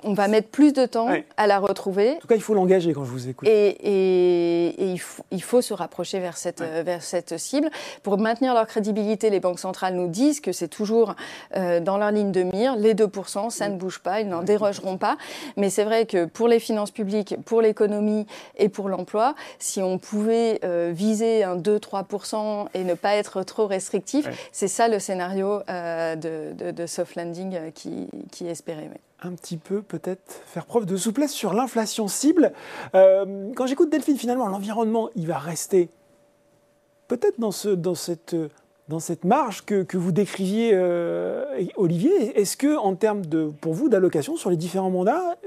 on 0.03 0.13
va 0.13 0.27
mettre 0.27 0.49
plus 0.49 0.73
de 0.73 0.85
temps 0.85 1.09
à 1.37 1.47
la 1.47 1.59
retrouver. 1.59 2.11
En 2.11 2.19
tout 2.19 2.27
cas, 2.27 2.35
il 2.35 2.41
faut 2.41 2.53
l'engager 2.53 2.93
quand 2.93 3.05
je 3.05 3.11
vous 3.11 3.29
écoute. 3.29 3.47
Et, 3.47 4.75
il, 4.91 4.97
faut, 4.97 5.23
il, 5.31 5.43
faut, 5.43 5.61
se 5.61 5.73
rapprocher 5.73 6.19
vers 6.19 6.37
cette, 6.37 6.61
vers 6.61 7.03
cette 7.03 7.37
cible. 7.37 7.69
Pour 8.03 8.17
maintenir 8.17 8.53
leur 8.53 8.67
crédibilité, 8.67 9.29
les 9.29 9.39
banques 9.39 9.59
centrales 9.59 9.95
nous 9.95 10.07
disent 10.07 10.39
que 10.39 10.51
c'est 10.51 10.67
toujours 10.67 11.15
euh, 11.55 11.79
dans 11.79 11.97
leur 11.97 12.11
ligne 12.11 12.31
de 12.31 12.43
mire. 12.43 12.75
Les 12.75 12.95
2%, 12.95 13.49
ça 13.49 13.69
ne 13.69 13.77
bouge 13.77 13.99
pas, 13.99 14.21
ils 14.21 14.27
n'en 14.27 14.41
dérogeront 14.41 14.97
pas. 14.97 15.17
Mais 15.57 15.69
c'est 15.69 15.83
vrai 15.83 16.05
que 16.05 16.25
pour 16.25 16.47
les 16.47 16.59
finances 16.59 16.91
publiques, 16.91 17.35
pour 17.45 17.61
l'économie 17.61 18.25
et 18.57 18.69
pour 18.69 18.89
l'emploi, 18.89 19.35
si 19.59 19.81
on 19.81 19.97
pouvait 19.97 20.59
viser 20.91 21.43
un 21.43 21.57
2-3% 21.57 22.67
et 22.73 22.83
ne 22.83 22.93
pas 22.93 23.15
être 23.15 23.43
trop 23.43 23.67
restrictif, 23.67 24.27
c'est 24.51 24.67
ça 24.67 24.87
le 24.87 24.99
scénario 24.99 25.59
de, 25.67 26.53
de, 26.53 26.71
de 26.71 26.85
soft 26.95 27.15
landing 27.15 27.55
euh, 27.55 27.71
qui, 27.71 28.07
qui. 28.31 28.45
Un 29.21 29.33
petit 29.33 29.57
peu 29.57 29.81
peut-être 29.81 30.41
faire 30.45 30.65
preuve 30.65 30.85
de 30.85 30.97
souplesse 30.97 31.31
sur 31.31 31.53
l'inflation 31.53 32.07
cible. 32.07 32.53
Euh, 32.93 33.51
quand 33.55 33.65
j'écoute 33.65 33.89
Delphine, 33.89 34.17
finalement, 34.17 34.47
l'environnement, 34.47 35.09
il 35.15 35.27
va 35.27 35.37
rester 35.37 35.89
peut-être 37.07 37.39
dans, 37.39 37.51
ce, 37.51 37.69
dans, 37.69 37.95
cette, 37.95 38.35
dans 38.87 38.99
cette 38.99 39.23
marge 39.23 39.63
que, 39.65 39.83
que 39.83 39.97
vous 39.97 40.11
décriviez, 40.11 40.71
euh, 40.73 41.65
Olivier. 41.75 42.39
Est-ce 42.39 42.55
que, 42.55 42.77
en 42.77 42.95
termes 42.95 43.25
de, 43.25 43.51
pour 43.61 43.73
vous, 43.73 43.89
d'allocation 43.89 44.35
sur 44.37 44.49
les 44.49 44.57
différents 44.57 44.91
mandats, 44.91 45.37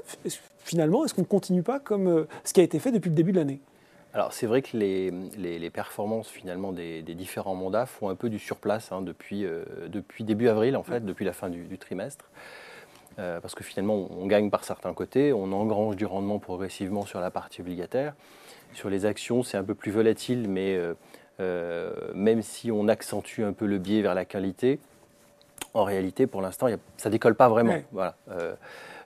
finalement, 0.58 1.04
est-ce 1.04 1.14
qu'on 1.14 1.22
ne 1.22 1.26
continue 1.26 1.62
pas 1.62 1.78
comme 1.78 2.26
ce 2.44 2.52
qui 2.52 2.60
a 2.60 2.64
été 2.64 2.78
fait 2.78 2.92
depuis 2.92 3.10
le 3.10 3.14
début 3.16 3.32
de 3.32 3.38
l'année? 3.38 3.60
Alors 4.14 4.32
c'est 4.32 4.46
vrai 4.46 4.62
que 4.62 4.76
les, 4.76 5.10
les, 5.36 5.70
performances 5.70 6.28
finalement 6.28 6.72
des, 6.72 7.02
différents 7.02 7.54
mandats 7.54 7.86
font 7.86 8.08
un 8.08 8.14
peu 8.14 8.30
du 8.30 8.38
surplace 8.38 8.90
hein, 8.90 9.02
depuis, 9.02 9.44
euh, 9.44 9.64
depuis 9.88 10.24
début 10.24 10.48
avril 10.48 10.76
en 10.76 10.82
fait, 10.82 11.04
depuis 11.04 11.24
la 11.24 11.32
fin 11.32 11.50
du, 11.50 11.78
trimestre. 11.78 12.24
Euh, 13.18 13.40
parce 13.40 13.54
que 13.54 13.64
finalement 13.64 14.08
on, 14.10 14.26
gagne 14.26 14.48
par 14.48 14.64
certains 14.64 14.94
côtés, 14.94 15.32
on 15.32 15.52
engrange 15.52 15.96
du 15.96 16.06
rendement 16.06 16.38
progressivement 16.38 17.04
sur 17.04 17.20
la 17.20 17.30
partie 17.30 17.60
obligataire. 17.60 18.14
Sur 18.72 18.88
les 18.88 19.04
actions 19.04 19.42
c'est 19.42 19.58
un 19.58 19.64
peu 19.64 19.74
plus 19.74 19.90
volatile, 19.90 20.48
mais 20.48 20.78
euh, 21.40 21.92
même 22.14 22.40
si 22.40 22.70
on 22.70 22.88
accentue 22.88 23.42
un 23.42 23.52
peu 23.52 23.66
le 23.66 23.78
biais 23.78 24.00
vers 24.00 24.14
la 24.14 24.24
qualité, 24.24 24.78
en 25.74 25.84
réalité 25.84 26.26
pour 26.26 26.40
l'instant 26.40 26.68
ça 26.96 27.10
décolle 27.10 27.34
pas 27.34 27.48
vraiment. 27.48 27.78
Voilà. 27.92 28.14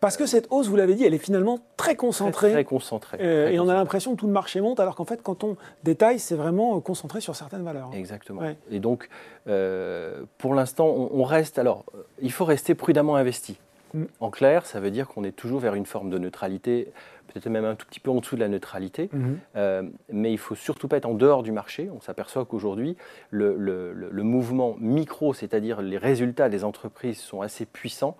Parce 0.03 0.17
que 0.17 0.27
cette 0.27 0.49
hausse, 0.51 0.67
vous 0.67 0.75
l'avez 0.75 0.97
dit, 0.97 1.05
elle 1.05 1.15
est 1.15 1.19
finalement 1.19 1.61
très 1.77 1.95
concentrée. 1.95 2.51
Très, 2.51 2.65
concentrée. 2.65 3.19
Euh, 3.21 3.51
et 3.51 3.61
on 3.61 3.69
a 3.69 3.75
l'impression 3.75 4.17
que 4.17 4.17
tout 4.19 4.27
le 4.27 4.33
marché 4.33 4.61
monte, 4.61 4.81
alors 4.81 4.97
qu'en 4.97 5.05
fait, 5.05 5.23
quand 5.23 5.45
on 5.45 5.57
détaille, 5.85 6.19
c'est 6.19 6.35
vraiment 6.35 6.81
concentré 6.81 7.21
sur 7.21 7.37
certaines 7.37 7.62
valeurs. 7.62 7.88
Exactement. 7.95 8.43
Et 8.73 8.81
donc, 8.81 9.09
euh, 9.47 10.25
pour 10.38 10.57
l'instant, 10.57 10.88
on, 10.88 11.23
reste. 11.23 11.57
Alors, 11.57 11.85
il 12.21 12.33
faut 12.33 12.45
rester 12.45 12.75
prudemment 12.75 13.15
investi. 13.15 13.61
Mm. 13.95 14.03
En 14.19 14.31
clair, 14.31 14.67
ça 14.67 14.81
veut 14.81 14.91
dire 14.91 15.07
qu'on 15.07 15.23
est 15.23 15.31
toujours 15.31 15.61
vers 15.61 15.77
une 15.77 15.87
forme 15.87 16.11
de 16.11 16.19
neutralité, 16.19 16.93
peut-être 17.29 17.49
même 17.49 17.65
un 17.65 17.77
tout 17.77 17.87
petit 17.87 18.01
peu 18.01 18.11
en 18.11 18.17
dessous 18.17 18.35
de 18.35 18.41
la 18.41 18.49
neutralité, 18.49 19.09
mm-hmm. 19.15 19.37
euh, 19.55 19.83
mais 20.11 20.33
il 20.33 20.38
faut 20.38 20.57
surtout 20.57 20.88
pas 20.88 20.97
être 20.97 21.07
en 21.07 21.15
dehors 21.15 21.45
du 21.45 21.53
marché. 21.53 21.88
On 21.97 22.01
s'aperçoit 22.01 22.45
qu'aujourd'hui, 22.45 22.97
le, 23.31 23.55
le, 23.57 24.23
mouvement 24.25 24.75
micro, 24.81 25.33
c'est-à-dire 25.33 25.81
les 25.81 25.97
résultats 25.97 26.49
des 26.49 26.65
entreprises, 26.65 27.19
sont 27.19 27.41
assez 27.41 27.67
puissants 27.67 28.17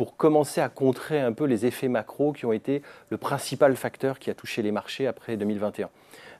pour 0.00 0.16
commencer 0.16 0.62
à 0.62 0.70
contrer 0.70 1.20
un 1.20 1.34
peu 1.34 1.44
les 1.44 1.66
effets 1.66 1.88
macro 1.88 2.32
qui 2.32 2.46
ont 2.46 2.54
été 2.54 2.80
le 3.10 3.18
principal 3.18 3.76
facteur 3.76 4.18
qui 4.18 4.30
a 4.30 4.34
touché 4.34 4.62
les 4.62 4.72
marchés 4.72 5.06
après 5.06 5.36
2021. 5.36 5.90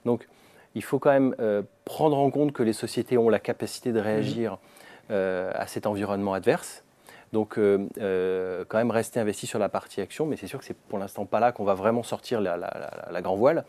Donc, 0.03 0.27
il 0.73 0.83
faut 0.83 0.97
quand 0.97 1.11
même 1.11 1.35
euh, 1.39 1.61
prendre 1.85 2.17
en 2.17 2.31
compte 2.31 2.53
que 2.53 2.63
les 2.63 2.73
sociétés 2.73 3.19
ont 3.19 3.29
la 3.29 3.37
capacité 3.37 3.91
de 3.91 3.99
réagir 3.99 4.57
euh, 5.11 5.51
à 5.53 5.67
cet 5.67 5.85
environnement 5.85 6.33
adverse. 6.33 6.83
Donc, 7.33 7.57
euh, 7.57 8.65
quand 8.67 8.77
même 8.77 8.91
rester 8.91 9.19
investi 9.19 9.47
sur 9.47 9.59
la 9.59 9.69
partie 9.69 10.01
action, 10.01 10.25
mais 10.25 10.35
c'est 10.35 10.47
sûr 10.47 10.59
que 10.59 10.65
c'est 10.65 10.75
pour 10.75 10.99
l'instant 10.99 11.25
pas 11.25 11.39
là 11.39 11.51
qu'on 11.51 11.63
va 11.63 11.75
vraiment 11.75 12.03
sortir 12.03 12.41
la, 12.41 12.57
la 12.57 13.21
grand 13.21 13.35
voile. 13.35 13.63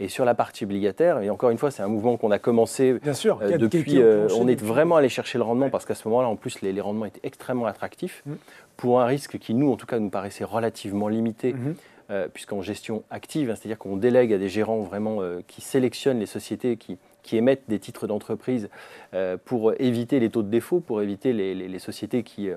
Et 0.00 0.08
sur 0.08 0.24
la 0.24 0.34
partie 0.34 0.64
obligataire, 0.64 1.20
et 1.20 1.30
encore 1.30 1.50
une 1.50 1.58
fois, 1.58 1.70
c'est 1.70 1.82
un 1.82 1.88
mouvement 1.88 2.16
qu'on 2.16 2.30
a 2.30 2.38
commencé 2.38 2.94
Bien 2.94 3.14
sûr, 3.14 3.38
euh, 3.42 3.56
depuis. 3.56 4.00
Euh, 4.00 4.26
on 4.36 4.48
est 4.48 4.60
vraiment 4.60 4.96
allé 4.96 5.08
chercher 5.08 5.38
le 5.38 5.44
rendement 5.44 5.70
parce 5.70 5.84
qu'à 5.84 5.94
ce 5.94 6.08
moment-là, 6.08 6.28
en 6.28 6.36
plus, 6.36 6.60
les, 6.60 6.80
rendements 6.80 7.04
étaient 7.04 7.20
extrêmement 7.22 7.66
attractifs 7.66 8.22
mm. 8.26 8.32
pour 8.76 9.00
un 9.00 9.06
risque 9.06 9.38
qui, 9.38 9.54
nous, 9.54 9.70
en 9.70 9.76
tout 9.76 9.86
cas, 9.86 9.98
nous 9.98 10.10
paraissait 10.10 10.44
relativement 10.44 11.08
limité. 11.08 11.52
Mm-hmm. 11.52 11.74
Euh, 12.10 12.26
puisqu'en 12.26 12.60
gestion 12.62 13.04
active, 13.10 13.48
hein, 13.48 13.54
c'est-à-dire 13.54 13.78
qu'on 13.78 13.96
délègue 13.96 14.32
à 14.32 14.38
des 14.38 14.48
gérants 14.48 14.80
vraiment 14.80 15.20
qui 15.46 15.60
sélectionnent 15.60 16.18
les 16.18 16.26
sociétés 16.26 16.76
qui, 16.76 16.98
qui 17.22 17.36
émettent 17.36 17.62
des 17.68 17.78
titres 17.78 18.08
d'entreprise 18.08 18.68
pour 19.44 19.72
éviter 19.80 20.18
les 20.18 20.28
taux 20.28 20.42
de 20.42 20.50
défaut, 20.50 20.80
pour 20.80 21.00
éviter 21.00 21.32
les, 21.32 21.54
les 21.54 21.78
sociétés 21.78 22.24
qui, 22.24 22.50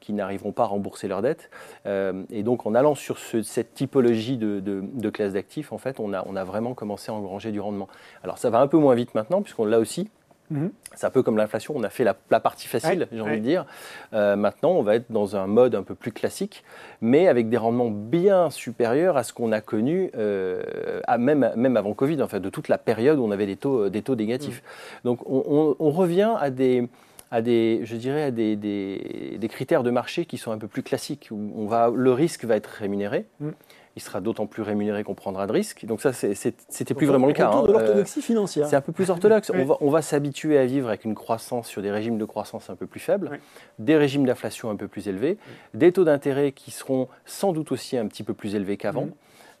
qui 0.00 0.12
n'arriveront 0.12 0.52
pas 0.52 0.64
à 0.64 0.66
rembourser 0.66 1.08
leurs 1.08 1.22
dettes. 1.22 1.50
Euh, 1.86 2.22
et 2.30 2.42
donc, 2.42 2.66
en 2.66 2.74
allant 2.74 2.94
sur 2.94 3.18
cette 3.18 3.74
typologie 3.74 4.36
de, 4.36 5.10
classe 5.10 5.32
d'actifs, 5.32 5.72
en 5.72 5.78
fait, 5.78 6.00
on 6.00 6.12
a, 6.12 6.24
on 6.26 6.36
a 6.36 6.44
vraiment 6.44 6.74
commencé 6.74 7.10
à 7.10 7.14
engranger 7.14 7.52
du 7.52 7.60
rendement. 7.60 7.88
Alors, 8.22 8.38
ça 8.38 8.50
va 8.50 8.60
un 8.60 8.66
peu 8.66 8.78
moins 8.78 8.94
vite 8.94 9.14
maintenant, 9.14 9.42
puisqu'on 9.42 9.64
l'a 9.64 9.78
aussi. 9.78 10.08
Mhm. 10.50 10.70
C'est 10.94 11.06
un 11.06 11.10
peu 11.10 11.22
comme 11.22 11.36
l'inflation, 11.36 11.74
on 11.76 11.82
a 11.82 11.90
fait 11.90 12.04
la, 12.04 12.14
partie 12.40 12.68
facile, 12.68 13.08
j'ai 13.12 13.20
envie 13.20 13.40
de 13.40 13.44
dire. 13.44 13.66
Euh, 14.12 14.36
maintenant, 14.36 14.70
on 14.70 14.82
va 14.82 14.94
être 14.94 15.10
dans 15.10 15.36
un 15.36 15.46
mode 15.46 15.74
un 15.74 15.82
peu 15.82 15.94
plus 15.94 16.12
classique, 16.12 16.64
mais 17.00 17.28
avec 17.28 17.48
des 17.48 17.56
rendements 17.56 17.90
bien 17.90 18.50
supérieurs 18.50 19.16
à 19.16 19.24
ce 19.24 19.32
qu'on 19.32 19.52
a 19.52 19.60
connu, 19.60 20.10
euh, 20.16 21.00
à 21.06 21.18
même, 21.18 21.52
même 21.56 21.76
avant 21.76 21.94
Covid, 21.94 22.22
en 22.22 22.28
fait, 22.28 22.40
de 22.40 22.48
toute 22.48 22.68
la 22.68 22.78
période 22.78 23.18
où 23.18 23.24
on 23.24 23.30
avait 23.30 23.46
des 23.46 23.56
taux, 23.56 23.88
des 23.88 24.02
taux 24.02 24.14
négatifs. 24.14 24.62
Mhm. 24.64 25.10
Donc, 25.10 25.28
on, 25.28 25.90
revient 25.90 26.34
à 26.38 26.50
des, 26.50 26.88
à 27.30 27.42
des, 27.42 27.80
je 27.84 27.96
dirais, 27.96 28.24
à 28.24 28.30
des, 28.30 28.56
des, 28.56 29.48
critères 29.48 29.82
de 29.82 29.90
marché 29.90 30.26
qui 30.26 30.38
sont 30.38 30.52
un 30.52 30.58
peu 30.58 30.68
plus 30.68 30.82
classiques, 30.82 31.28
où 31.30 31.52
on 31.56 31.66
va, 31.66 31.90
le 31.94 32.12
risque 32.12 32.44
va 32.44 32.56
être 32.56 32.66
rémunéré. 32.66 33.26
Mm. 33.40 33.50
Il 33.96 34.02
sera 34.02 34.20
d'autant 34.20 34.46
plus 34.46 34.62
rémunéré 34.62 35.04
qu'on 35.04 35.14
prendra 35.14 35.46
de 35.46 35.52
risques. 35.52 35.86
Donc 35.86 36.02
ça, 36.02 36.12
c'était 36.12 36.94
plus 36.94 37.06
vraiment 37.06 37.26
le 37.26 37.32
cas. 37.32 37.48
Hein. 37.50 37.64
l'orthodoxie 37.66 38.20
financière. 38.20 38.66
C'est 38.68 38.76
un 38.76 38.82
peu 38.82 38.92
plus 38.92 39.08
orthodoxe. 39.08 39.50
On 39.54 39.64
va, 39.64 39.76
on 39.80 39.88
va 39.88 40.02
s'habituer 40.02 40.58
à 40.58 40.66
vivre 40.66 40.88
avec 40.88 41.06
une 41.06 41.14
croissance 41.14 41.66
sur 41.66 41.80
des 41.80 41.90
régimes 41.90 42.18
de 42.18 42.26
croissance 42.26 42.68
un 42.68 42.76
peu 42.76 42.86
plus 42.86 43.00
faibles, 43.00 43.40
des 43.78 43.96
régimes 43.96 44.26
d'inflation 44.26 44.68
un 44.68 44.76
peu 44.76 44.86
plus 44.86 45.08
élevés, 45.08 45.38
des 45.72 45.92
taux 45.92 46.04
d'intérêt 46.04 46.52
qui 46.52 46.72
seront 46.72 47.08
sans 47.24 47.52
doute 47.52 47.72
aussi 47.72 47.96
un 47.96 48.06
petit 48.06 48.22
peu 48.22 48.34
plus 48.34 48.54
élevés 48.54 48.76
qu'avant. 48.76 49.06
Mm. 49.06 49.12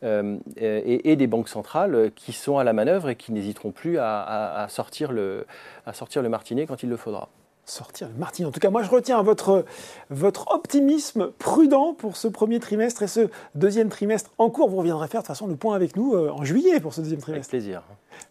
Euh, 0.02 0.36
et, 0.56 1.16
des 1.16 1.26
banques 1.26 1.48
centrales 1.48 2.10
qui 2.14 2.34
sont 2.34 2.58
à 2.58 2.64
la 2.64 2.74
manœuvre 2.74 3.08
et 3.08 3.16
qui 3.16 3.32
n'hésiteront 3.32 3.70
plus 3.70 3.96
à, 3.98 4.66
sortir 4.68 5.10
le, 5.10 5.46
à 5.86 5.94
sortir 5.94 6.20
le 6.20 6.28
martinet 6.28 6.66
quand 6.66 6.82
il 6.82 6.90
le 6.90 6.98
faudra 6.98 7.30
sortir 7.66 8.08
le 8.08 8.14
martinet. 8.14 8.46
En 8.48 8.52
tout 8.52 8.60
cas, 8.60 8.70
moi, 8.70 8.82
je 8.82 8.90
retiens 8.90 9.20
votre, 9.22 9.64
votre 10.10 10.50
optimisme 10.52 11.32
prudent 11.38 11.94
pour 11.94 12.16
ce 12.16 12.28
premier 12.28 12.60
trimestre 12.60 13.02
et 13.02 13.08
ce 13.08 13.28
deuxième 13.54 13.88
trimestre 13.88 14.30
en 14.38 14.50
cours. 14.50 14.70
Vous 14.70 14.76
reviendrez 14.76 15.08
faire 15.08 15.20
de 15.22 15.26
toute 15.26 15.34
façon 15.34 15.46
le 15.46 15.56
point 15.56 15.74
avec 15.74 15.96
nous 15.96 16.14
euh, 16.14 16.30
en 16.30 16.44
juillet 16.44 16.80
pour 16.80 16.94
ce 16.94 17.00
deuxième 17.00 17.20
trimestre. 17.20 17.52
Avec 17.52 17.62
plaisir. 17.62 17.82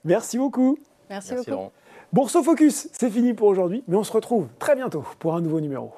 Merci 0.03 0.37
beaucoup. 0.37 0.79
Merci, 1.09 1.35
beaucoup. 1.35 1.71
Bourse 2.13 2.41
Focus, 2.41 2.87
c'est 2.93 3.09
fini 3.09 3.33
pour 3.33 3.47
aujourd'hui, 3.47 3.83
mais 3.87 3.97
on 3.97 4.03
se 4.03 4.11
retrouve 4.11 4.47
très 4.57 4.75
bientôt 4.75 5.03
pour 5.19 5.35
un 5.35 5.41
nouveau 5.41 5.59
numéro. 5.59 5.91